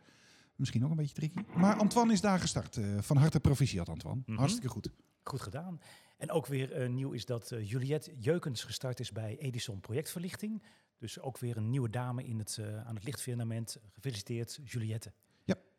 [0.57, 1.39] Misschien ook een beetje tricky.
[1.57, 2.77] Maar Antoine is daar gestart.
[2.77, 4.23] eh, van harte proficiat, Antoine.
[4.27, 4.39] Mhm.
[4.39, 4.91] Hartstikke goed.
[5.23, 5.81] Goed gedaan.
[6.21, 10.63] En ook weer eh, nieuw is dat eh, Juliette Jeukens gestart is bij Edison Projectverlichting.
[10.99, 13.77] Dus ook weer een nieuwe dame in het, eh, aan het lichtfirmament.
[13.95, 15.13] Gefeliciteerd, Juliette.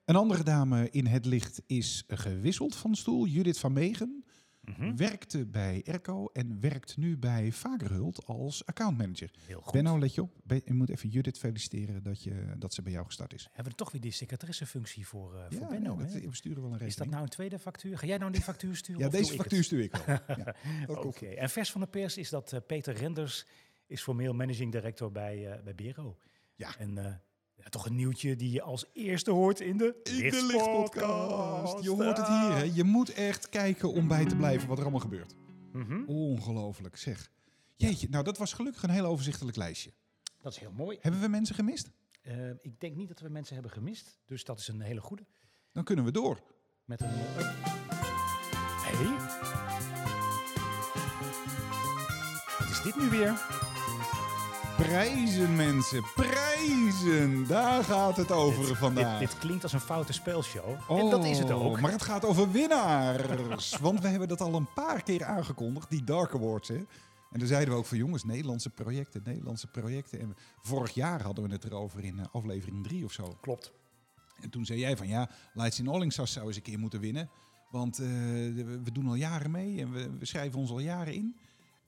[0.05, 3.25] Een andere dame in het licht is gewisseld van stoel.
[3.25, 4.20] Judith van Megen.
[4.61, 4.95] Mhm.
[4.95, 9.31] Werkte bij Erco en werkt nu bij Vagerhult als accountmanager.
[9.45, 9.71] Heel goed.
[9.73, 10.31] Benno, let je op.
[10.65, 13.47] Je moet even Judith feliciteren dat, je, dat ze bij jou gestart is.
[13.51, 15.97] Hebben we toch weer die secretaressefunctie voor, eh voor Ja, Benno.
[15.99, 17.11] ja, dat- we sturen wel een Is dat rekening.
[17.11, 17.97] nou een tweede factuur?
[17.97, 19.01] Ga jij nou die factuur sturen?
[19.01, 19.65] Ja, deze factuur het?
[19.67, 20.17] stuur ik wel.
[20.37, 20.55] Ja,
[20.87, 23.45] Oké, en vers van de pers is dat eh, Peter Renders
[23.87, 26.17] is formeel managing director bij, eh bij Bero.
[26.55, 26.77] Ja.
[26.77, 27.21] En
[27.63, 31.83] ja, toch een nieuwtje die je als eerste hoort in de, In de lichtpodcast.
[31.83, 32.71] Je hoort het hier, hè?
[32.73, 35.35] Je moet echt kijken om bij te blijven wat er allemaal gebeurt.
[35.71, 36.03] Mhm.
[36.05, 37.31] Ongelooflijk, zeg.
[37.75, 39.91] Jeetje, nou dat was gelukkig een heel overzichtelijk lijstje.
[40.41, 40.97] Dat is heel mooi.
[41.01, 41.91] Hebben we mensen gemist?
[42.21, 45.25] Eh, ik denk niet dat we mensen hebben gemist, dus dat is een hele goede.
[45.71, 46.41] Dan kunnen we door.
[46.85, 47.09] Met een.
[47.09, 47.47] eh,
[48.83, 49.17] hey.
[52.59, 53.45] Wat is dit nu weer?
[54.77, 56.03] Prijzen, mensen.
[56.15, 56.50] Prijzen.
[57.47, 59.19] Daar gaat het over Dit- vandaag.
[59.19, 60.91] Dit, dit klinkt als een foute spelshow.
[60.99, 61.79] en dat is het Oh, ook.
[61.79, 63.77] Maar het gaat over winnaars.
[63.77, 66.67] Want we hebben dat al een paar keer aangekondigd, die Dark Awards.
[66.67, 66.75] Hè?
[67.31, 70.19] En dan zeiden we ook van jongens, Nederlandse projecten, Nederlandse projecten.
[70.19, 73.37] En vorig jaar hadden we het erover in eh, aflevering 3 of zo.
[73.41, 73.71] Klopt.
[74.41, 77.29] En toen zei jij van ja, Lights in Ollingsas zou eens een keer moeten winnen.
[77.71, 78.07] Want eh,
[78.83, 81.35] we doen al jaren mee en we, we schrijven ons al jaren in.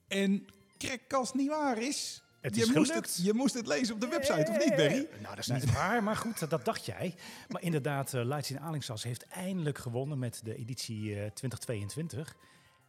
[0.08, 0.46] En
[0.78, 2.24] krek als het niet waar is.
[2.44, 5.08] Het je, is moest het, je moest het lezen op de website, of niet Berry?
[5.12, 7.16] Eh, Nou, dat is niet waar, maar goed, dat dacht jij.
[7.50, 12.36] Maar inderdaad, uh, Lights in Alingsas heeft eindelijk gewonnen met de editie eh, 2022.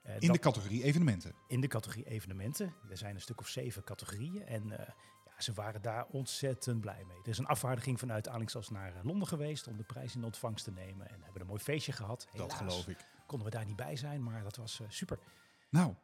[0.02, 1.34] Eh, In dat- de categorie evenementen.
[1.48, 2.74] in de categorie evenementen.
[2.90, 4.88] Er zijn een stuk of zeven categorieën en eh,
[5.24, 7.16] ja, ze waren daar ontzettend blij mee.
[7.22, 10.64] Er is een afvaardiging vanuit Alingsas naar eh, Londen geweest om de prijs in ontvangst
[10.64, 11.08] te nemen.
[11.10, 12.26] En hebben een mooi feestje gehad.
[12.36, 13.06] Dat geloof ik.
[13.26, 15.18] konden we daar niet bij zijn, maar dat was eh, super.
[15.68, 15.94] Nou,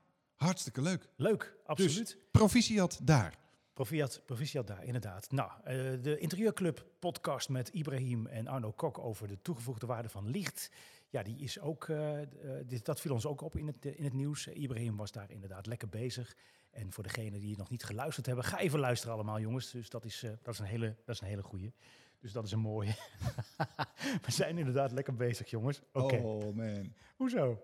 [0.44, 1.08] hartstikke leuk.
[1.16, 1.96] Leuk, absoluut.
[1.96, 3.38] Dus proficiat daar.
[3.72, 5.30] Proficiat, proficiat daar, inderdaad.
[5.30, 10.28] Nou, eh, de Interieurclub podcast met Ibrahim en Arno Kok over de toegevoegde waarde van
[10.28, 10.70] licht.
[11.08, 12.28] Ja, die is ook, eh, eh,
[12.66, 14.46] dit, dat viel ons ook op in het, in het nieuws.
[14.46, 16.36] Ibrahim was daar inderdaad lekker bezig.
[16.70, 19.70] En voor degenen die nog niet geluisterd hebben, ga even luisteren allemaal jongens.
[19.70, 21.72] Dus dat is, dat is, een, hele, dat is een hele goeie.
[22.20, 22.94] Dus dat is een mooie.
[24.26, 25.82] We zijn inderdaad lekker bezig jongens.
[25.92, 26.94] Oké, Oh man.
[27.16, 27.62] hoezo?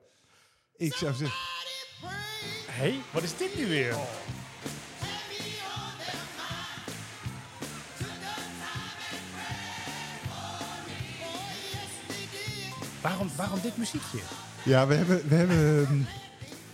[0.77, 1.56] Ik zou zeggen,
[2.01, 3.97] Hé, hey, wat is dit nu weer?
[13.03, 14.19] Waarom, waarom dit muziekje?
[14.65, 16.01] Ja, we hebben, we hebben ehm,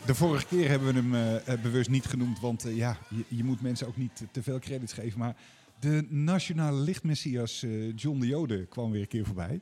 [0.07, 3.25] de vorige keer hebben we hem eh, eh, bewust niet genoemd, want eh, ja, je,
[3.29, 5.19] je moet mensen ook niet te veel credits geven.
[5.19, 5.37] Maar
[5.83, 9.61] de nationale lichtmessias eh, John de Jode kwam weer een keer voorbij.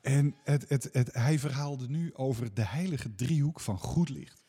[0.00, 4.45] En het, het, het, hij verhaalde nu over de heilige driehoek van goed licht.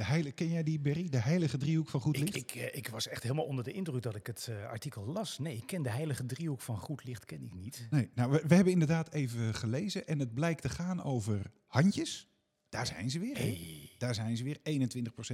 [0.00, 1.08] De heilige, ken jij die, Berry?
[1.08, 2.36] De heilige driehoek van goed Ik, licht?
[2.36, 5.38] ik, eh, ik was echt helemaal onder de indruk dat ik het eh, artikel las.
[5.38, 7.86] Nee, ik ken de heilige driehoek van goed licht ken ik niet.
[7.90, 12.28] Nee, nou, we, we hebben inderdaad even gelezen en het blijkt te gaan over handjes.
[12.68, 13.36] Daar zijn ze weer.
[13.36, 14.58] Hey, Daar zijn ze weer.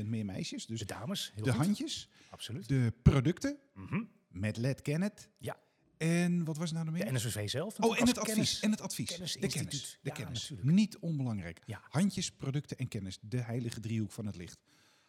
[0.03, 0.67] 21% meer meisjes.
[0.67, 1.65] Dus de dames, heel de goed.
[1.65, 2.69] handjes, Absoluut.
[2.69, 4.03] de producten Mhm.
[4.29, 5.29] met LED Kenneth.
[5.39, 5.57] Ja.
[5.97, 7.13] En wat was nou De meer?
[7.13, 7.79] NSVV zelf.
[7.81, 8.35] Oh, en het advies.
[8.35, 9.09] kennis- En het advies.
[9.09, 9.15] De
[9.49, 9.99] kennis.
[10.03, 10.41] De Ja, kennis.
[10.41, 10.71] natuurlijk.
[10.71, 11.61] Niet onbelangrijk.
[11.67, 11.81] Ja.
[11.89, 13.19] Handjes, producten en kennis.
[13.21, 14.59] De heilige driehoek van het licht.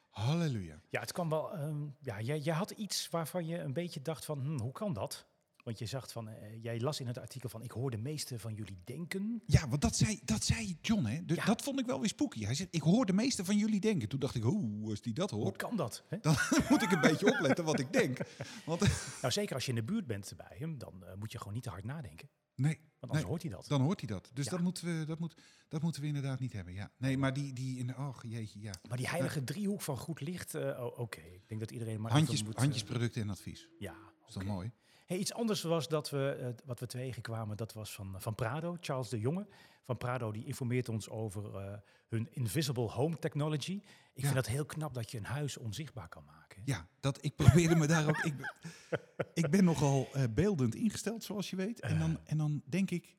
[0.10, 0.82] Halleluja.
[0.90, 1.54] Ja, het kwam wel.
[1.54, 4.94] ehm, ja, jij, jij had iets waarvan je een beetje dacht van, hm, hoe kan
[4.94, 5.26] dat?
[5.68, 8.40] Want je zag van, eh, jij las in het artikel van, ik hoor de meeste
[8.40, 9.42] van jullie denken.
[9.46, 11.26] Ja, want dat zei, dat zei John, hè?
[11.26, 11.46] De- Ja.
[11.46, 12.44] Dat vond ik wel weer spooky.
[12.44, 14.10] Hij zegt, ik hoor de meeste van jullie denken.
[14.10, 16.04] Toen dacht ik, hoe als die dat Hoe hoort, kan dat?
[16.08, 16.18] Hè?
[16.22, 16.36] dan
[16.70, 18.18] moet ik een beetje opletten wat ik denk.
[18.66, 18.80] Want,
[19.22, 21.54] Nou, zeker als je in de buurt bent bij hem, dan eh, moet je gewoon
[21.54, 22.30] niet te hard nadenken.
[22.56, 23.30] nee, Want anders Nee.
[23.30, 23.66] hoort hij dat.
[23.68, 24.30] dan hoort hij dat.
[24.34, 24.52] Dus Ja.
[24.52, 25.36] dat, moeten we, dat, moet,
[25.68, 26.74] dat moeten we inderdaad niet hebben.
[26.74, 26.92] Ja.
[26.98, 28.74] Nee, maar die, die in, oh jeetje, ja.
[28.88, 31.20] Maar die heilige driehoek van goed licht, eh, oh, oké.
[31.22, 32.54] Ik denk dat iedereen maar Handjes, moet...
[32.56, 33.70] eh, handjes, producten en advies.
[33.80, 34.46] ja, Dat is oké.
[34.46, 34.72] mooi.
[35.08, 38.78] Hey, iets anders was dat we, eh, wat we tegenkwamen, dat was van, van Prado,
[38.82, 39.48] Charles de Jonge.
[39.84, 41.74] Van Prado, die informeert ons over eh,
[42.08, 43.72] hun Invisible Home Technology.
[43.74, 44.22] Ik Ja.
[44.24, 46.62] vind dat heel knap dat je een huis onzichtbaar kan maken.
[46.66, 48.18] Ja, dat, ik probeerde me daar ook...
[48.18, 48.54] Ik, ben-
[49.44, 51.80] ik ben nogal eh, beeldend ingesteld, zoals je weet.
[51.80, 53.16] En dan, en dan denk ik...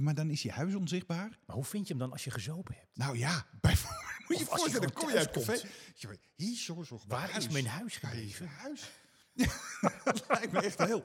[0.00, 1.38] maar dan is je huis onzichtbaar.
[1.46, 2.96] Maar hoe vind je hem dan als je gezopen hebt?
[2.96, 4.02] Nou ja, bijvoorbeeld...
[4.28, 6.18] Moet je voorstellen, dan kom je uit het café.
[6.36, 8.46] Hier, zo, zo, Waar is mijn huis gebleven?
[8.48, 8.90] huis?
[10.04, 11.02] dat lijkt me echt heel...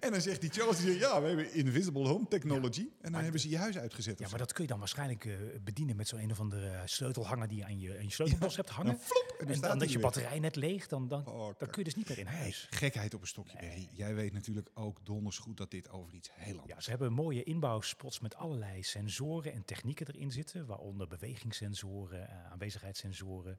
[0.00, 2.88] En dan zegt die Charles, die zegt, ja, we hebben Invisible Home Technology.
[3.00, 4.18] En dan hebben ze je huis uitgezet.
[4.18, 6.80] Ja, maar dat kun je dan waarschijnlijk eh, bedienen met zo'n een of andere eh,
[6.84, 8.92] sleutelhanger die je aan je, aan je sleutelbos hebt hangen.
[8.92, 11.78] Dan flop, en dan en is je batterij net leeg, dan, dan, Oh, dan kun
[11.78, 12.66] je dus niet meer in huis.
[12.70, 13.88] Gekheid op een stokje, Berry.
[13.92, 17.12] Jij weet natuurlijk ook donders goed dat dit over iets heel anders Ja, ze hebben
[17.12, 23.58] mooie inbouwspots met allerlei sensoren en technieken erin zitten, waaronder bewegingssensoren, eh, aanwezigheidssensoren,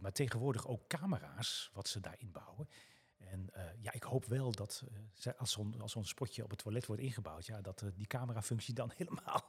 [0.00, 2.68] maar tegenwoordig ook camera's wat ze daar inbouwen.
[3.34, 4.82] En eh, ja, ik hoop wel dat
[5.24, 8.92] eh, als zo'n spotje op het toilet wordt ingebouwd, ja, dat eh, die camerafunctie dan
[8.96, 9.46] helemaal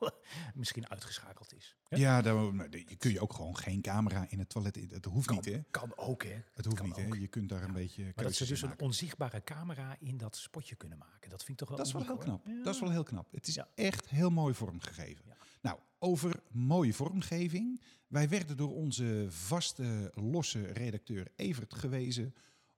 [0.55, 1.75] misschien uitgeschakeld is.
[1.87, 1.97] Hè?
[1.97, 2.35] Ja, daar
[2.69, 4.77] je kun je ook gewoon geen camera in het toilet.
[4.77, 5.61] in- Het hoeft kan, niet, hè?
[5.71, 6.41] kan ook, hè?
[6.53, 7.03] Het hoeft niet, hè?
[7.05, 8.03] Je kunt daar een beetje.
[8.15, 11.67] Maar dat ze dus een onzichtbare camera in dat spotje kunnen maken, dat vind ik
[11.67, 12.45] toch wel Dat is wel heel knap.
[12.63, 13.31] Dat is wel heel knap.
[13.31, 13.67] Het is Ja.
[13.75, 15.25] echt heel mooi vormgegeven.
[15.61, 17.81] Nou, over mooie vormgeving.
[18.07, 22.35] Wij werden door onze vaste, losse redacteur Evert gewezen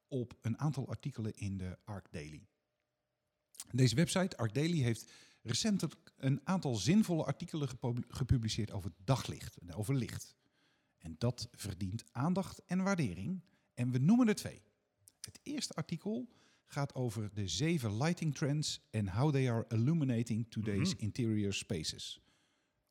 [0.07, 2.47] op een aantal artikelen in de Arc Daily.
[3.71, 9.73] Deze website, Arc Daily, heeft recentelijk een aantal zinvolle artikelen gepu- gepubliceerd over daglicht en
[9.73, 10.35] over licht.
[10.97, 13.41] En dat verdient aandacht en waardering.
[13.73, 14.61] En we noemen er twee.
[15.21, 16.27] Het eerste artikel
[16.65, 21.03] gaat over de zeven lighting trends en how they are illuminating today's Mhm.
[21.03, 22.21] interior spaces.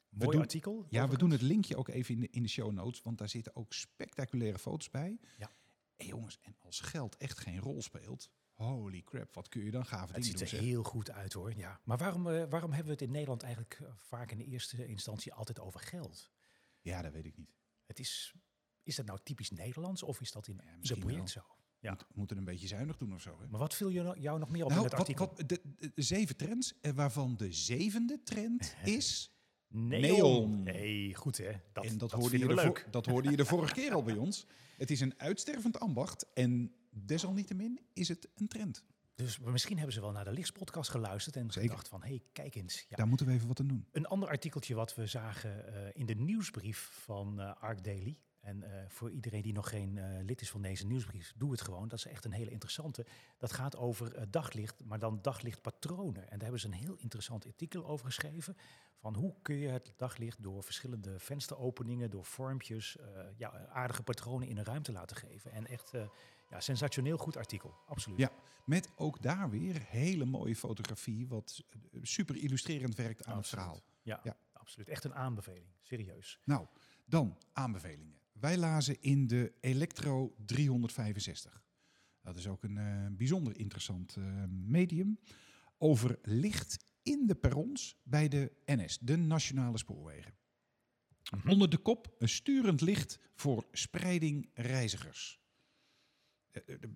[0.08, 0.86] We Mooi doen- artikel.
[0.90, 3.28] Ja, we doen het linkje ook even in de, in de show notes, want daar
[3.28, 5.18] zitten ook spectaculaire foto's bij.
[5.38, 5.50] Ja.
[5.96, 9.86] En jongens, en als geld echt geen rol speelt, holy crap, wat kun je dan
[9.86, 11.56] gave Het ziet er heel goed uit hoor.
[11.56, 11.80] Ja.
[11.84, 14.86] Maar waarom, eh, waarom hebben we het in Nederland eigenlijk eh, vaak in de eerste
[14.86, 16.30] instantie altijd over geld?
[16.80, 17.54] Ja, dat weet ik niet.
[17.86, 18.34] Het is,
[18.82, 21.40] is dat nou typisch Nederlands of is dat in Ja, project zo?
[21.78, 21.90] Ja.
[21.90, 23.40] Moet, moeten een beetje zuinig doen of zo.
[23.40, 23.46] Hè?
[23.48, 25.26] Maar wat viel jou, jou nog meer op in Nou, het wat, artikel?
[25.26, 29.30] wat, de, de- de zeven trends, waarvan de zevende trend is...
[29.76, 30.00] Neon.
[30.00, 30.62] neon.
[30.62, 31.52] Nee, goed hè.
[31.72, 32.86] Dat, en dat, dat hoorde je leuk.
[32.90, 34.46] dat hoorde je de vorige keer al bij ons.
[34.76, 38.84] Het is een uitstervend ambacht en desalniettemin is het een trend.
[39.14, 41.68] Dus misschien hebben ze wel naar de Lichtspodcast geluisterd en Zeker.
[41.68, 42.86] gedacht van, hé, hey, kijk eens.
[42.88, 42.96] Ja.
[42.96, 43.86] Daar moeten we even wat aan doen.
[43.92, 48.16] Een ander artikeltje wat we zagen eh, in de nieuwsbrief van eh Arc Daily.
[48.46, 51.60] En eh, voor iedereen die nog geen eh, lid is van deze nieuwsbrief, doe het
[51.60, 51.88] gewoon.
[51.88, 53.06] Dat is echt een hele interessante.
[53.38, 56.22] Dat gaat over eh, daglicht, maar dan daglichtpatronen.
[56.22, 58.56] En daar hebben ze een heel interessant artikel over geschreven.
[58.98, 62.98] Van hoe kun je het daglicht door verschillende vensteropeningen, door vormpjes,
[63.36, 65.52] ja, aardige patronen in een ruimte laten geven.
[65.52, 65.92] En echt
[66.50, 68.18] ja, sensationeel goed artikel, absoluut.
[68.18, 68.30] Ja,
[68.64, 71.64] met ook daar weer hele mooie fotografie, wat
[72.02, 73.80] super illustrerend werkt aan het verhaal.
[74.02, 74.36] Ja, Ja.
[74.52, 74.88] absoluut.
[74.88, 76.40] Echt een aanbeveling, serieus.
[76.44, 76.66] Nou,
[77.04, 78.18] dan aanbevelingen.
[78.40, 81.64] Wij lazen in de Electro 365.
[82.22, 85.18] Dat is ook een eh, bijzonder interessant eh, medium.
[85.78, 90.34] Over licht in de perrons bij de NS, de Nationale Spoorwegen.
[91.36, 91.50] Mhm.
[91.50, 95.40] Onder de kop een sturend licht voor spreiding reizigers.
[96.50, 96.94] Eh, de-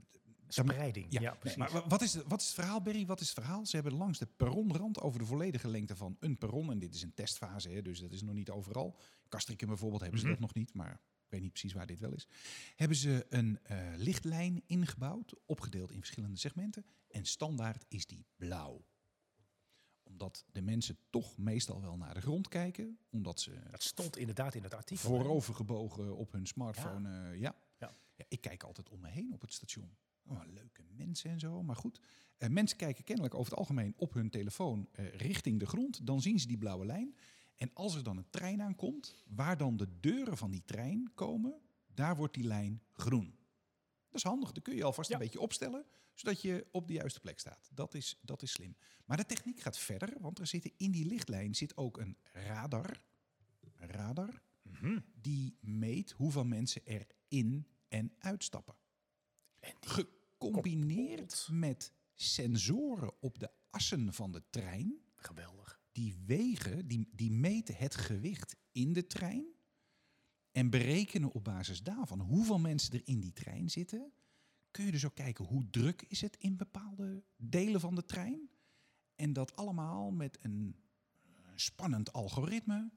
[0.49, 1.59] Spreiding, ja, precies.
[1.59, 3.07] maar wa- wat is, wat is het verhaal, Berry?
[3.07, 3.67] Wat is het verhaal?
[3.67, 7.03] Ze hebben langs de perronrand over de volledige lengte van een perron, en dit is
[7.03, 8.99] een testfase, hè, dus dat is nog niet overal.
[9.29, 10.35] Castricum bijvoorbeeld hebben ze Mhm.
[10.35, 11.01] dat nog niet, maar
[11.31, 12.27] weet niet precies waar dit wel is.
[12.77, 18.85] Hebben ze een eh, lichtlijn ingebouwd, opgedeeld in verschillende segmenten, en standaard is die blauw.
[20.03, 24.55] Omdat de mensen toch meestal wel naar de grond kijken, omdat ze dat stond inderdaad
[24.55, 25.09] in het artikel.
[25.09, 27.09] voorovergebogen op hun smartphone.
[27.09, 27.33] Ja.
[27.33, 27.55] ja.
[27.79, 27.95] Ja.
[28.17, 29.97] Ja, ik kijk altijd om me heen op het station.
[30.27, 32.01] Oh, leuke mensen en zo, maar goed.
[32.37, 36.07] Eh, mensen kijken kennelijk over het algemeen op hun telefoon eh, richting de grond.
[36.07, 37.15] Dan zien ze die blauwe lijn.
[37.61, 41.61] En als er dan een trein aankomt, waar dan de deuren van die trein komen,
[41.95, 43.39] daar wordt die lijn groen.
[44.09, 44.53] Dat is handig.
[44.53, 45.15] Dan kun je alvast Ja.
[45.17, 47.71] een beetje opstellen, zodat je op de juiste plek staat.
[47.75, 48.77] Dat is, dat is slim.
[49.05, 53.01] Maar de techniek gaat verder, want er zitten in die lichtlijn zit ook een radar.
[53.77, 54.99] Een radar Mhm.
[55.15, 58.75] die meet hoeveel mensen er in en uitstappen.
[59.61, 65.01] En Gecombineerd met sensoren op de assen van de trein.
[65.15, 65.80] geweldig.
[65.93, 69.47] Die wegen, die, die meten het gewicht in de trein.
[70.53, 74.13] En berekenen op basis daarvan hoeveel mensen er in die trein zitten.
[74.71, 78.51] Kun je dus ook kijken hoe druk is het in bepaalde delen van de trein.
[79.15, 80.77] En dat allemaal met een
[81.23, 82.91] eh, spannend algoritme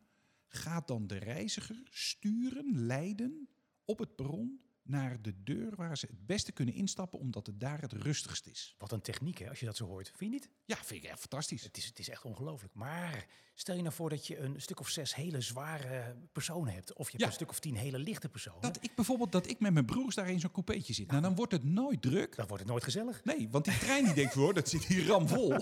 [0.48, 3.50] gaat dan de reiziger sturen, leiden
[3.86, 7.82] op het perron naar de deur waar ze het beste kunnen instappen, omdat het daar
[7.82, 8.76] het rustigst is.
[8.78, 10.08] Wat een techniek, hè, als je dat zo hoort.
[10.16, 10.50] Vind je niet?
[10.66, 11.64] Ja, vind ik echt fantastisch.
[11.64, 12.74] Het is, het is echt ongelooflijk.
[12.74, 16.94] Maar stel je nou voor dat je een stuk of zes hele zware personen hebt.
[16.94, 17.28] Of je hebt Ja.
[17.28, 18.62] een stuk of tien hele lichte personen.
[18.62, 21.08] Dat ik bijvoorbeeld dat ik met mijn broers daar in zo'n coupeetje zit.
[21.08, 22.36] Nou, dan wordt het nooit druk.
[22.36, 23.24] Dan wordt het nooit gezellig.
[23.24, 25.56] Nee, want die trein die denkt, hoor, dat zit hier ramvol.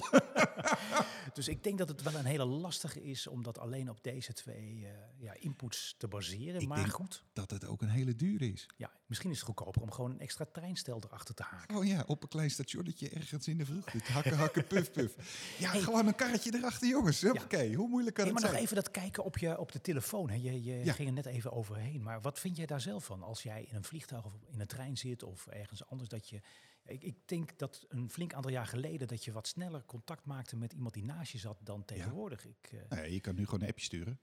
[1.35, 4.33] Dus ik denk dat het wel een hele lastige is om dat alleen op deze
[4.33, 6.61] twee eh, ja, inputs te baseren.
[6.61, 8.65] Ik maar denk- goed, Dat het ook een hele dure is.
[8.77, 11.77] ja, misschien is het goedkoper om gewoon een extra treinstel erachter te haken.
[11.77, 13.97] Oh ja, op een klein stationnetje ergens in de vroegte.
[14.11, 15.15] Hakken, hakken, puf, puf.
[15.59, 15.81] Ja, Hey.
[15.81, 17.23] gewoon een karretje erachter, jongens.
[17.23, 19.81] Oké, hoe moeilijk kan Hey, het maar nog even dat kijken op, je, op de
[19.81, 20.29] telefoon.
[20.29, 20.35] Hè.
[20.35, 22.03] Je, je ging er net even overheen.
[22.03, 23.23] Maar wat vind jij daar zelf van?
[23.23, 26.09] Als jij in een vliegtuig of in een trein zit of ergens anders.
[26.09, 26.41] Dat je,
[26.85, 30.55] ik, ik denk dat een flink aantal jaar geleden dat je wat sneller contact maakte
[30.55, 32.45] met iemand die naast je zat dan tegenwoordig.
[32.45, 34.19] Ik, Nee, je kan nu gewoon een appje sturen.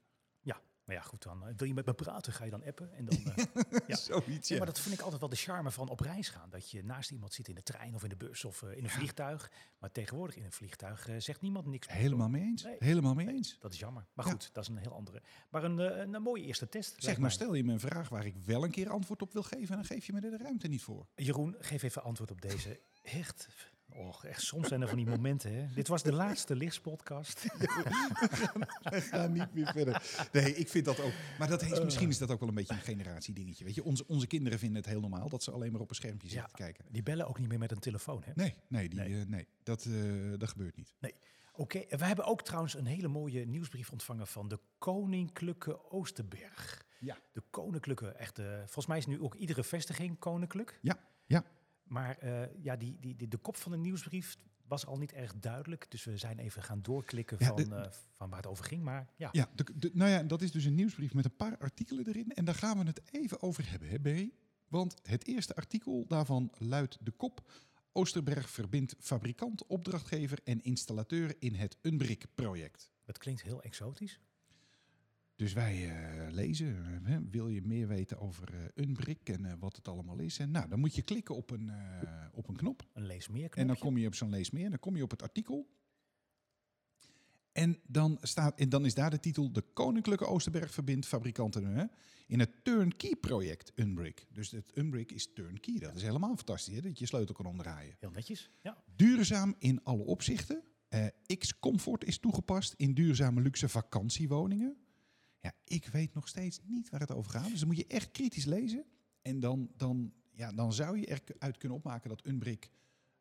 [0.89, 1.47] Ja, maar ja, goed dan.
[1.47, 2.93] eh, wil je met me praten, ga je dan appen.
[2.93, 3.45] En dan, eh,
[3.87, 3.95] Ja.
[4.09, 6.49] Zoiets, Ja, maar dat vind ik altijd wel de charme van op reis gaan.
[6.49, 8.83] Dat je naast iemand zit in de trein of in de bus of eh, in
[8.83, 9.51] een vliegtuig.
[9.77, 11.95] Maar tegenwoordig in een vliegtuig zegt niemand niks meer.
[11.97, 12.63] Helemaal mee eens.
[12.63, 12.75] Nee.
[12.79, 13.57] Helemaal mee eens.
[13.59, 14.05] Dat is jammer.
[14.13, 15.21] Maar goed, dat is een heel andere.
[15.49, 16.93] Maar een, een, een mooie eerste test.
[16.97, 17.29] Zeg maar, mij.
[17.29, 19.67] stel je me een vraag waar ik wel een keer antwoord op wil geven...
[19.69, 21.07] en dan geef je me er de ruimte niet voor.
[21.15, 22.79] Jeroen, geef even antwoord op deze.
[23.01, 23.47] Echt,
[23.93, 25.53] och, echt soms zijn er van die momenten.
[25.53, 25.67] Hè?
[25.73, 27.43] Dit was de laatste lichtspodcast.
[28.83, 30.27] We gaan niet meer verder.
[30.31, 31.11] Nee, ik vind dat ook.
[31.39, 33.63] Maar dat is, misschien is dat ook wel een beetje een generatiedingetje.
[33.63, 35.95] Weet je, onze, onze kinderen vinden het heel normaal dat ze alleen maar op een
[35.95, 36.55] schermpje zitten Ja.
[36.55, 36.85] te kijken.
[36.91, 38.21] Die bellen ook niet meer met een telefoon.
[38.25, 38.31] Hè?
[38.35, 39.09] Nee, nee, die, Nee.
[39.09, 39.25] nee.
[39.25, 39.93] nee dat, eh,
[40.37, 40.93] dat gebeurt niet.
[41.55, 46.85] Oké, en we hebben ook trouwens een hele mooie nieuwsbrief ontvangen van de Koninklijke Oosterberg.
[46.99, 47.17] Ja.
[47.33, 50.79] De Koninklijke, echt, eh, volgens mij is nu ook iedere vestiging koninklijk.
[50.81, 51.43] Ja, ja.
[51.89, 55.33] Maar eh, ja, die, die, die, de kop van de nieuwsbrief was al niet erg
[55.39, 55.91] duidelijk.
[55.91, 58.83] Dus we zijn even gaan doorklikken Ja, van, de- eh, van waar het over ging.
[58.83, 61.57] Maar ja, Ja, de, de- nou ja, dat is dus een nieuwsbrief met een paar
[61.57, 62.31] artikelen erin.
[62.31, 64.31] En daar gaan we het even over hebben, hè, Berry?
[64.67, 67.51] Want het eerste artikel daarvan luidt de kop...
[67.91, 72.91] Oosterberg verbindt fabrikant, opdrachtgever en installateur in het Unbrick-project.
[73.05, 74.19] dat klinkt heel exotisch.
[75.39, 79.53] Dus wij eh, lezen, eh, hè, wil je meer weten over eh Unbrick en eh,
[79.59, 80.39] wat het allemaal is?
[80.39, 82.87] En nou, dan moet je klikken op een, eh, op een knop.
[82.93, 85.11] Een lees meer En dan kom je op zo'n lees meer, dan kom je op
[85.11, 85.69] het artikel.
[87.51, 91.91] En dan, staat, en dan is daar de titel De Koninklijke Oosterberg verbindt fabrikanten
[92.27, 94.25] in het turnkey-project Unbrick.
[94.31, 95.79] Dus het Unbrick is turnkey.
[95.79, 97.95] Dat is helemaal fantastisch, hè, dat je sleutel kan omdraaien.
[97.99, 98.49] Heel netjes.
[98.61, 98.83] Ja.
[98.95, 100.63] Duurzaam in alle opzichten.
[100.89, 101.05] Eh,
[101.37, 104.77] X-Comfort is toegepast in duurzame luxe vakantiewoningen.
[105.39, 107.49] Ja, ik weet nog steeds niet waar het over gaat.
[107.49, 108.85] Dus dan moet je echt kritisch lezen.
[109.21, 112.69] En dan, dan, ja, dan zou je eruit kunnen opmaken dat Unbrick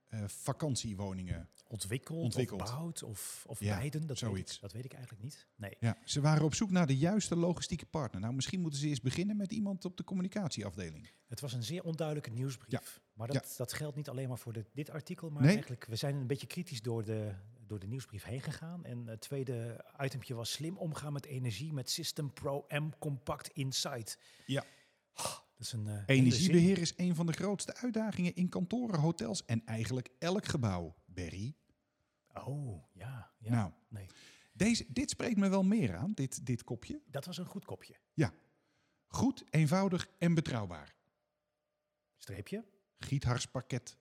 [0.09, 1.49] eh, vakantiewoningen...
[1.71, 2.61] Ontwikkeld, Ontwikkeld.
[2.62, 4.01] of bouwd of, of Ja, beiden.
[4.01, 4.55] Dat weet, zoiets.
[4.55, 5.47] ik, dat weet ik eigenlijk niet.
[5.57, 5.77] Nee.
[5.81, 8.21] Ja, ze waren op zoek naar de juiste logistieke partner.
[8.21, 11.11] Nou, misschien moeten ze eerst beginnen met iemand op de communicatieafdeling.
[11.27, 13.01] Het was een zeer onduidelijke nieuwsbrief.
[13.12, 15.31] Maar dat, dat geldt niet alleen maar voor de, dit artikel.
[15.31, 15.53] Maar Nee.
[15.53, 17.35] eigenlijk, we zijn een beetje kritisch door de,
[17.66, 18.85] door de nieuwsbrief heen gegaan.
[18.85, 24.18] En het tweede itempje was slim omgaan met energie met System Pro M Compact Insight.
[24.47, 24.64] Ja.
[25.59, 26.03] Is een eh.
[26.07, 30.94] Energiebeheer is een van de grootste uitdagingen in kantoren, hotels en eigenlijk elk gebouw.
[31.07, 31.57] Berry.
[32.35, 33.31] Oh, ja.
[33.38, 33.51] ja.
[33.51, 34.07] Nou, Nee,
[34.53, 37.01] deze, dit spreekt me wel meer aan, dit, dit kopje.
[37.11, 37.94] dat was een goed kopje.
[39.07, 40.94] Goed, eenvoudig en betrouwbaar.
[42.16, 42.64] Streepje.
[42.99, 43.97] Gietharspakket.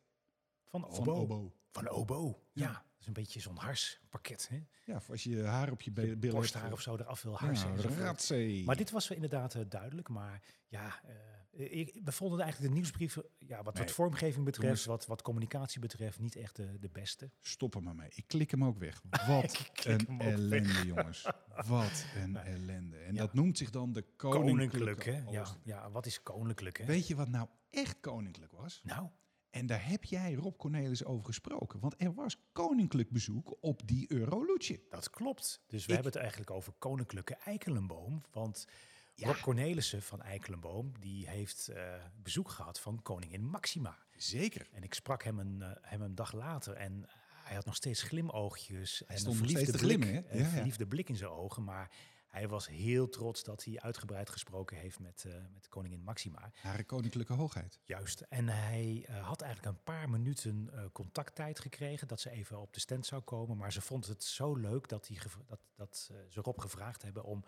[0.66, 1.14] Van Van Obo.
[1.14, 1.54] Obo.
[1.72, 2.44] Van Obo.
[2.54, 2.64] Ja.
[2.64, 2.86] Ja.
[3.08, 4.48] Is een beetje zo'n harspakket.
[4.50, 4.64] Hè?
[4.84, 6.20] Ja, als je haar op je billen.
[6.20, 8.38] Borsthaar of zo eraf wil harsen.
[8.40, 8.64] Ja.
[8.66, 10.10] Maar dit was inderdaad eh, duidelijk.
[10.10, 13.84] Maar ja, eh, ik, we vonden eigenlijk de nieuwsbrieven, ja, wat, Nee.
[13.84, 17.32] wat vormgeving betreft, wat, wat communicatie betreft, niet echt de, de beste.
[17.42, 18.10] Stop er maar mee.
[18.16, 19.02] Ik klik hem ook weg.
[19.28, 21.28] Wat een ellende, jongens.
[21.66, 22.98] Wat een ellende.
[22.98, 23.20] En Ja.
[23.20, 25.32] dat noemt zich dan de Koninklijk, koninklijke hè?
[25.32, 26.86] Ja, ja, wat is koninklijk, hè?
[26.86, 28.82] Weet je wat nou echt koninklijk was?
[28.84, 29.10] Nou,
[29.58, 31.80] En daar heb jij Rob Cornelis over gesproken.
[31.80, 34.80] Want er was koninklijk bezoek op die Euroloetje.
[34.90, 35.62] dat klopt.
[35.68, 38.22] Dus we Ik- hebben het eigenlijk over koninklijke Eikelenboom.
[38.32, 38.68] Want
[39.14, 39.28] Ja.
[39.28, 41.94] Rob Cornelissen van Eikelenboom, die heeft eh,
[42.24, 43.98] bezoek gehad van koningin Maxima.
[44.16, 44.68] Zeker.
[44.72, 47.06] En ik sprak hem een, eh, hem een dag later en
[47.44, 49.06] hij had nog steeds glimoogjes.
[49.06, 50.32] en stond een nog steeds verliefde te glimmen, hè?
[50.32, 50.50] Een Ja, ja.
[50.50, 51.64] verliefde blik in zijn ogen.
[51.64, 51.92] Maar
[52.28, 56.52] hij was heel trots dat hij uitgebreid gesproken heeft met, eh, met koningin Maxima.
[56.62, 57.80] Hare koninklijke hoogheid.
[57.84, 58.22] Juist.
[58.22, 62.74] En hij eh, had eigenlijk een paar minuten eh, contacttijd gekregen dat ze even op
[62.74, 63.58] de stand zou komen.
[63.58, 67.24] Maar ze vond het zo leuk dat, hij gev- dat, dat ze Rob gevraagd hebben
[67.24, 67.44] om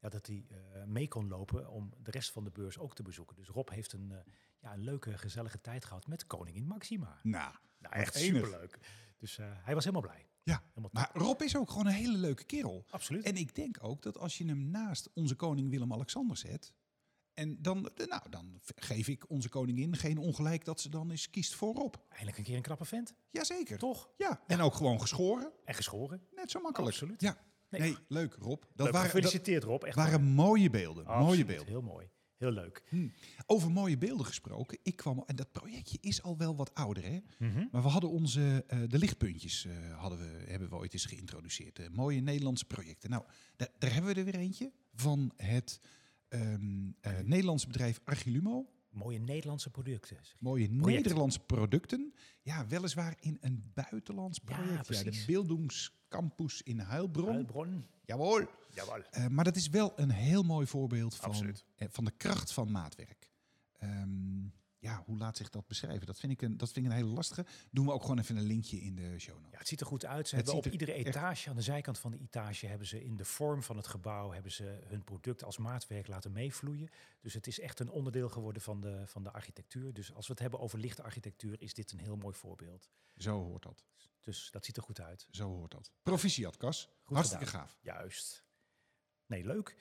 [0.00, 0.46] ja, dat hij
[0.86, 3.36] mee kon lopen om de rest van de beurs ook te bezoeken.
[3.36, 4.12] Dus Rob heeft een,
[4.58, 7.18] ja, een leuke, gezellige tijd gehad met koningin Maxima.
[7.22, 8.78] Nou, Nou, echt superleuk.
[9.18, 10.26] Dus hij was helemaal blij.
[10.44, 10.62] Ja.
[10.92, 11.10] Maar.
[11.12, 12.84] Rob is ook gewoon een hele leuke kerel.
[12.90, 13.24] Absoluut.
[13.24, 16.72] En ik denk ook dat als je hem naast onze koning Willem-Alexander zet...
[17.34, 21.54] En dan, nou, dan geef ik onze koningin geen ongelijk dat ze dan eens kiest
[21.54, 21.94] voor Rob.
[22.08, 23.14] Eindelijk een keer een knappe vent.
[23.30, 23.78] Jazeker.
[23.78, 24.10] Toch?
[24.16, 25.52] Ja, en ook gewoon geschoren.
[25.64, 26.22] En geschoren.
[26.34, 26.92] Net zo makkelijk.
[26.92, 27.20] Absoluut.
[27.20, 27.36] Ja.
[27.68, 27.80] Nee.
[27.80, 28.62] Nee, leuk Rob.
[28.62, 29.82] Dat Leuk, waren, gefeliciteerd Rob.
[29.82, 31.04] Echt waren mooie beelden.
[31.06, 31.68] Mooie beelden.
[31.68, 32.10] Heel mooi.
[32.36, 32.82] Heel leuk.
[33.46, 34.78] Over mooie beelden gesproken.
[34.82, 37.20] Ik kwam, en dat projectje is al wel wat ouder, hè?
[37.38, 37.66] Mhm.
[37.70, 41.78] Maar we hadden onze, eh, de lichtpuntjes eh, hadden we, hebben we ooit eens geïntroduceerd.
[41.78, 43.10] Eh, mooie Nederlandse projecten.
[43.10, 43.24] Nou,
[43.56, 45.80] daar, daar hebben we er weer eentje van het
[46.28, 48.68] eh, Nederlandse bedrijf Archilumo.
[48.90, 50.16] Mooie Nederlandse producten.
[50.38, 52.14] Mooie Nederlandse producten.
[52.42, 54.70] Ja, weliswaar in een buitenlands project.
[54.70, 55.24] Ja, de precies.
[55.24, 57.32] Beeldungscampus in Heilbronn.
[57.32, 57.84] Heilbronn.
[58.04, 58.46] Jawel.
[58.70, 59.02] Jawel.
[59.10, 61.64] Eh, maar dat is wel een heel mooi voorbeeld van, Absoluut.
[61.76, 63.30] eh, van de kracht van maatwerk.
[63.78, 64.44] Ehm,
[64.84, 66.06] ja, hoe laat zich dat beschrijven?
[66.06, 67.46] Dat vind, ik een, dat vind ik een hele lastige.
[67.70, 69.50] Doen we ook gewoon even een linkje in de show notes.
[69.52, 70.28] Ja, het ziet er goed uit.
[70.28, 72.86] Ze Het hebben op er iedere echt- etage, aan de zijkant van de etage, hebben
[72.86, 76.88] ze in de vorm van het gebouw hebben ze hun product als maatwerk laten meevloeien.
[77.20, 79.92] Dus het is echt een onderdeel geworden van de, van de architectuur.
[79.92, 82.90] Dus als we het hebben over lichte architectuur, is dit een heel mooi voorbeeld.
[83.16, 83.84] Zo hoort dat.
[84.20, 85.26] Dus dat ziet er goed uit.
[85.30, 85.92] Zo hoort dat.
[86.02, 86.56] Proficiat.
[86.60, 87.60] Goed Hartstikke gedaan.
[87.66, 87.78] gaaf.
[87.82, 88.44] Juist.
[89.26, 89.76] Nee, leuk.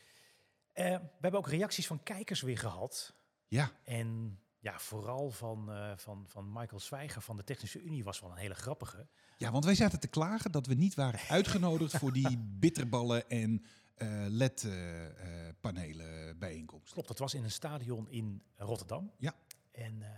[0.72, 3.14] Eh, we hebben ook reacties van kijkers weer gehad.
[3.48, 8.20] Ja, En ja, vooral van, eh, van, van Michael Zwijger van de Technische Unie was
[8.20, 9.08] wel een hele grappige.
[9.38, 13.66] ja, want wij zaten te klagen dat we niet waren uitgenodigd voor die bitterballen en
[13.96, 15.20] eh, LED-panelen
[16.40, 16.94] bijeenkomst.
[16.94, 19.12] Klopt, dat was in een stadion in Rotterdam.
[19.18, 19.36] Ja.
[19.72, 20.10] En eh,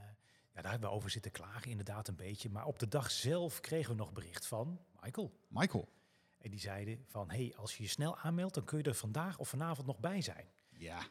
[0.53, 2.49] ja, daar hebben we over zitten klagen, inderdaad een beetje.
[2.49, 5.39] Maar op de dag zelf kregen we nog bericht van Michael.
[5.47, 5.89] Michael.
[6.38, 9.38] En die zeiden van, hey, als je je snel aanmeldt, dan kun je er vandaag
[9.38, 10.47] of vanavond nog bij zijn.
[10.69, 11.08] Ja.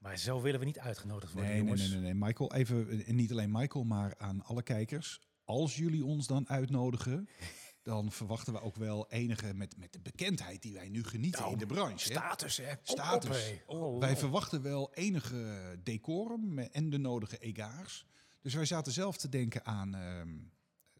[0.00, 1.90] Maar zo willen we niet uitgenodigd worden, Nee, nee, jongens.
[1.90, 2.22] nee, nee, nee.
[2.28, 5.20] Michael, even, en niet alleen Michael, maar aan alle kijkers.
[5.44, 7.28] Als jullie ons dan uitnodigen,
[7.82, 11.52] dan verwachten we ook wel enige, met, met de bekendheid die wij nu genieten Nou,
[11.52, 11.98] in de branche.
[12.10, 12.72] Status, hè?
[12.82, 13.30] Status.
[13.30, 13.62] op, hé.
[13.66, 14.18] Oh, Wij oh.
[14.18, 18.06] verwachten wel enige decorum en de nodige egaars.
[18.40, 20.38] Dus wij zaten zelf te denken aan ehm,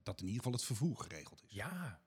[0.03, 1.53] dat in ieder geval het vervoer geregeld is.
[1.55, 2.01] Ja,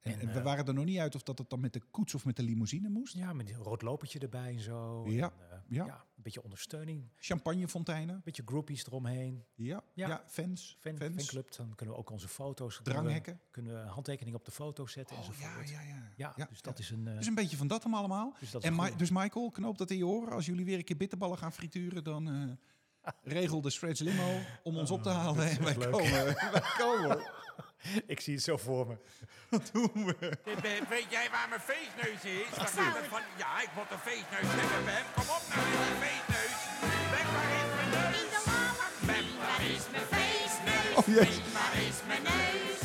[0.00, 2.14] en, we eh, waren er nog niet uit of dat het dan met de koets
[2.14, 3.14] of met de limousine moest.
[3.14, 5.04] ja, met een rood lopertje erbij en zo.
[5.08, 5.84] Ja, En, eh, ja.
[5.84, 5.94] ja.
[6.16, 8.20] Een beetje ondersteuning, een Champagnefonteinen.
[8.24, 9.44] beetje groupies eromheen.
[9.54, 10.08] Ja, ja.
[10.08, 10.22] Ja.
[10.26, 10.76] fans.
[10.80, 11.14] Fan, fans.
[11.14, 12.80] fanclub, dan kunnen we ook onze foto's...
[12.82, 13.40] Dranghekken.
[13.50, 15.68] Kunnen we een handtekening op de foto zetten Oh, ja, enzovoort.
[15.68, 16.12] ja, ja.
[16.16, 16.84] Ja, Ja, dus dat ja.
[16.84, 17.04] is een...
[17.04, 18.34] Dus een beetje van dat hem allemaal.
[18.40, 20.32] dus dat En een dus Michael, knoop dat in je oren.
[20.32, 22.58] Als jullie weer een keer bitterballen gaan frituren, dan
[23.22, 25.48] regel de Stretch Limo om ons op te halen.
[25.50, 25.90] En wij leuk.
[25.90, 26.24] komen.
[26.52, 27.22] wij komen.
[28.12, 28.96] Ik zie het zo voor me.
[29.50, 30.16] Wat doen we?
[30.44, 32.56] Eh, Weet jij waar mijn feestneus is?
[32.56, 33.20] Waar gaat het van?
[33.38, 35.04] Ja, ik moet een feestneus hebben, Bem.
[35.14, 36.54] Kom op nou, met die feestneus.
[37.14, 38.16] Bem, waar is mijn neus?
[38.22, 38.86] In de lama.
[39.10, 40.94] Bem, waar is mijn feestneus?
[40.98, 41.42] Oh, jezus.
[41.42, 42.80] Bem, waar is mijn neus?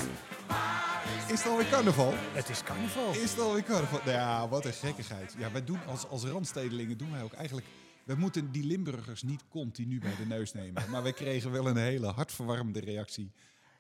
[1.33, 2.13] Is het alweer carnaval?
[2.33, 3.11] Het is carnaval.
[3.13, 3.99] Is het alweer carnaval?
[4.05, 5.35] Nou ja, wat een gekkigheid.
[5.37, 7.67] Ja, wij doen als, als randstedelingen doen wij ook eigenlijk...
[8.03, 10.89] We moeten die Limburgers niet continu bij de neus nemen.
[10.89, 13.31] Maar wij kregen wel een hele hartverwarmende reactie.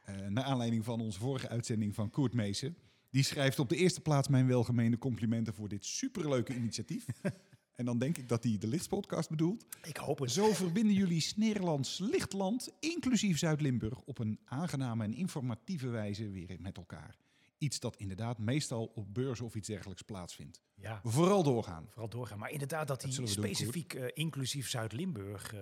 [0.03, 2.77] Eh naar aanleiding van onze vorige uitzending van Koert Meesen.
[3.09, 7.05] Die schrijft op de eerste plaats mijn welgemeende complimenten voor dit superleuke initiatief.
[7.75, 9.65] en dan denk ik dat hij de Lichtspodcast bedoelt.
[9.83, 10.31] Ik hoop het.
[10.31, 16.77] Zo verbinden jullie Sneerlands Lichtland, inclusief Zuid-Limburg, op een aangename en informatieve wijze weer met
[16.77, 17.22] elkaar.
[17.63, 20.61] Iets dat inderdaad meestal op beurzen of iets dergelijks plaatsvindt.
[20.75, 21.85] Ja, Vooral doorgaan.
[21.89, 22.39] vooral doorgaan.
[22.39, 25.59] Maar inderdaad dat Dat hij specifiek eh, inclusief Zuid-Limburg eh,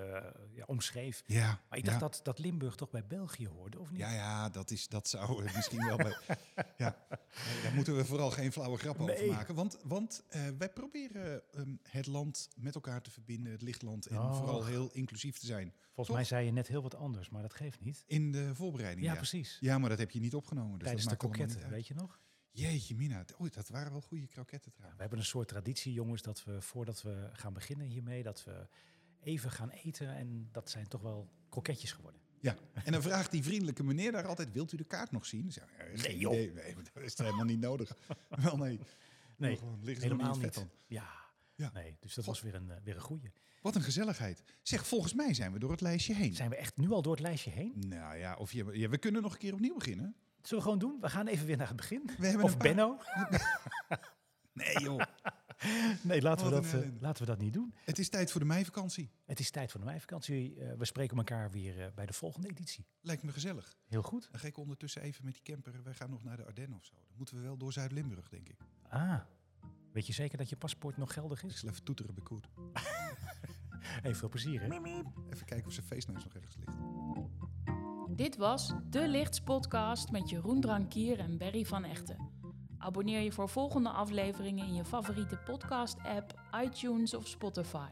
[0.52, 1.24] ja, omschreef.
[1.26, 2.08] Ja, Maar ik dacht ja.
[2.08, 4.00] dat, dat Limburg toch bij België hoorde, of niet?
[4.00, 6.18] Ja, ja, dat, is, dat zou eh, misschien wel bij.
[6.78, 6.96] Ja,
[7.64, 9.56] Daar moeten we vooral geen flauwe grappen over maken.
[9.56, 14.06] Want, want eh, wij proberen ehm, het land met elkaar te verbinden, het lichtland.
[14.06, 14.38] En Oh.
[14.38, 15.74] vooral heel inclusief te zijn.
[15.76, 16.16] Volgens Toch?
[16.16, 18.04] mij zei je net heel wat anders, maar dat geeft niet.
[18.08, 19.06] In de voorbereiding.
[19.06, 19.58] Ja, Ja, precies.
[19.60, 20.72] Ja, maar dat heb je niet opgenomen.
[20.74, 22.20] Dus Tijdens de dat allemaal kroketten, weet je nog?
[22.52, 23.26] Jeetje, Mina.
[23.42, 24.96] Oei, dat waren wel goede kroketten Ja, trouwens.
[24.96, 28.68] we hebben een soort traditie, jongens, dat we voordat we gaan beginnen hiermee, dat we
[29.20, 30.16] even gaan eten.
[30.16, 32.22] En dat zijn toch wel kroketjes geworden.
[32.42, 35.52] Ja, en dan vraagt die vriendelijke meneer daar altijd: Wilt u de kaart nog zien?
[35.52, 35.64] Zeg
[36.04, 36.32] Nee, joh.
[36.32, 36.54] Nee,
[36.94, 37.96] dat is helemaal niet nodig.
[38.44, 38.80] Wel nee.
[39.38, 40.66] Nee, helemaal niet.
[40.88, 41.10] Ja,
[41.56, 41.72] Ja.
[41.74, 42.34] nee, dus dat God.
[42.34, 43.32] was weer een, eh, weer een goeie.
[43.62, 44.44] Wat een gezelligheid.
[44.62, 46.36] Zeg, volgens mij zijn we door het lijstje heen.
[46.36, 47.74] Zijn we echt nu al door het lijstje heen?
[47.88, 50.16] Nou ja, of je, ja, we kunnen nog een keer opnieuw beginnen.
[50.42, 50.98] Zullen we gewoon doen?
[51.02, 52.10] We gaan even weer naar het begin.
[52.18, 52.98] We Of Benno?
[54.54, 55.02] Nee joh,
[56.12, 57.74] Nee, laten we, dat, eh, laten we dat niet doen.
[57.84, 59.12] het is tijd voor de meivakantie.
[59.26, 60.60] Het is tijd voor de meivakantie.
[60.60, 62.86] Eh, we spreken elkaar weer eh, bij de volgende editie.
[63.02, 63.78] Lijkt me gezellig.
[63.88, 64.28] Heel goed.
[64.32, 65.84] Dan ga ik ondertussen even met die camper.
[65.84, 66.94] Wij gaan nog naar de Ardennen of zo.
[66.94, 68.60] Dan moeten we wel door Zuid-Limburg, denk ik.
[68.90, 69.20] Ah,
[69.92, 71.60] weet je zeker dat je paspoort nog geldig Ik is?
[71.60, 72.48] zal even toeteren bij Koert.
[73.82, 74.68] Hey, veel plezier, hè?
[75.30, 76.78] Even kijken of zijn feestneus nog ergens ligt.
[78.18, 82.31] Dit was De Lichts Podcast met Jeroen Drankier en Berry van Echten.
[82.82, 87.90] Abonneer je voor volgende afleveringen in je favoriete podcast-app, iTunes of Spotify.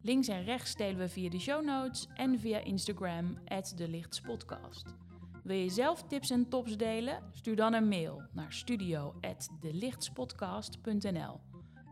[0.00, 3.38] Links en rechts delen we via de show notes en via Instagram,
[3.76, 4.94] De Lichtspodcast.
[5.42, 7.22] Wil je zelf tips en tops delen?
[7.32, 11.40] Stuur dan een mail naar studio.delichtspodcast.nl.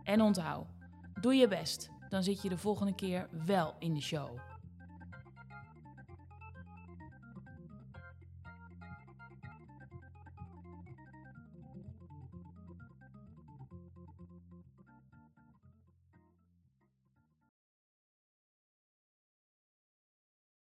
[0.02, 0.66] En onthoud,
[1.20, 4.49] doe je best, dan zit je de volgende keer wel in de show.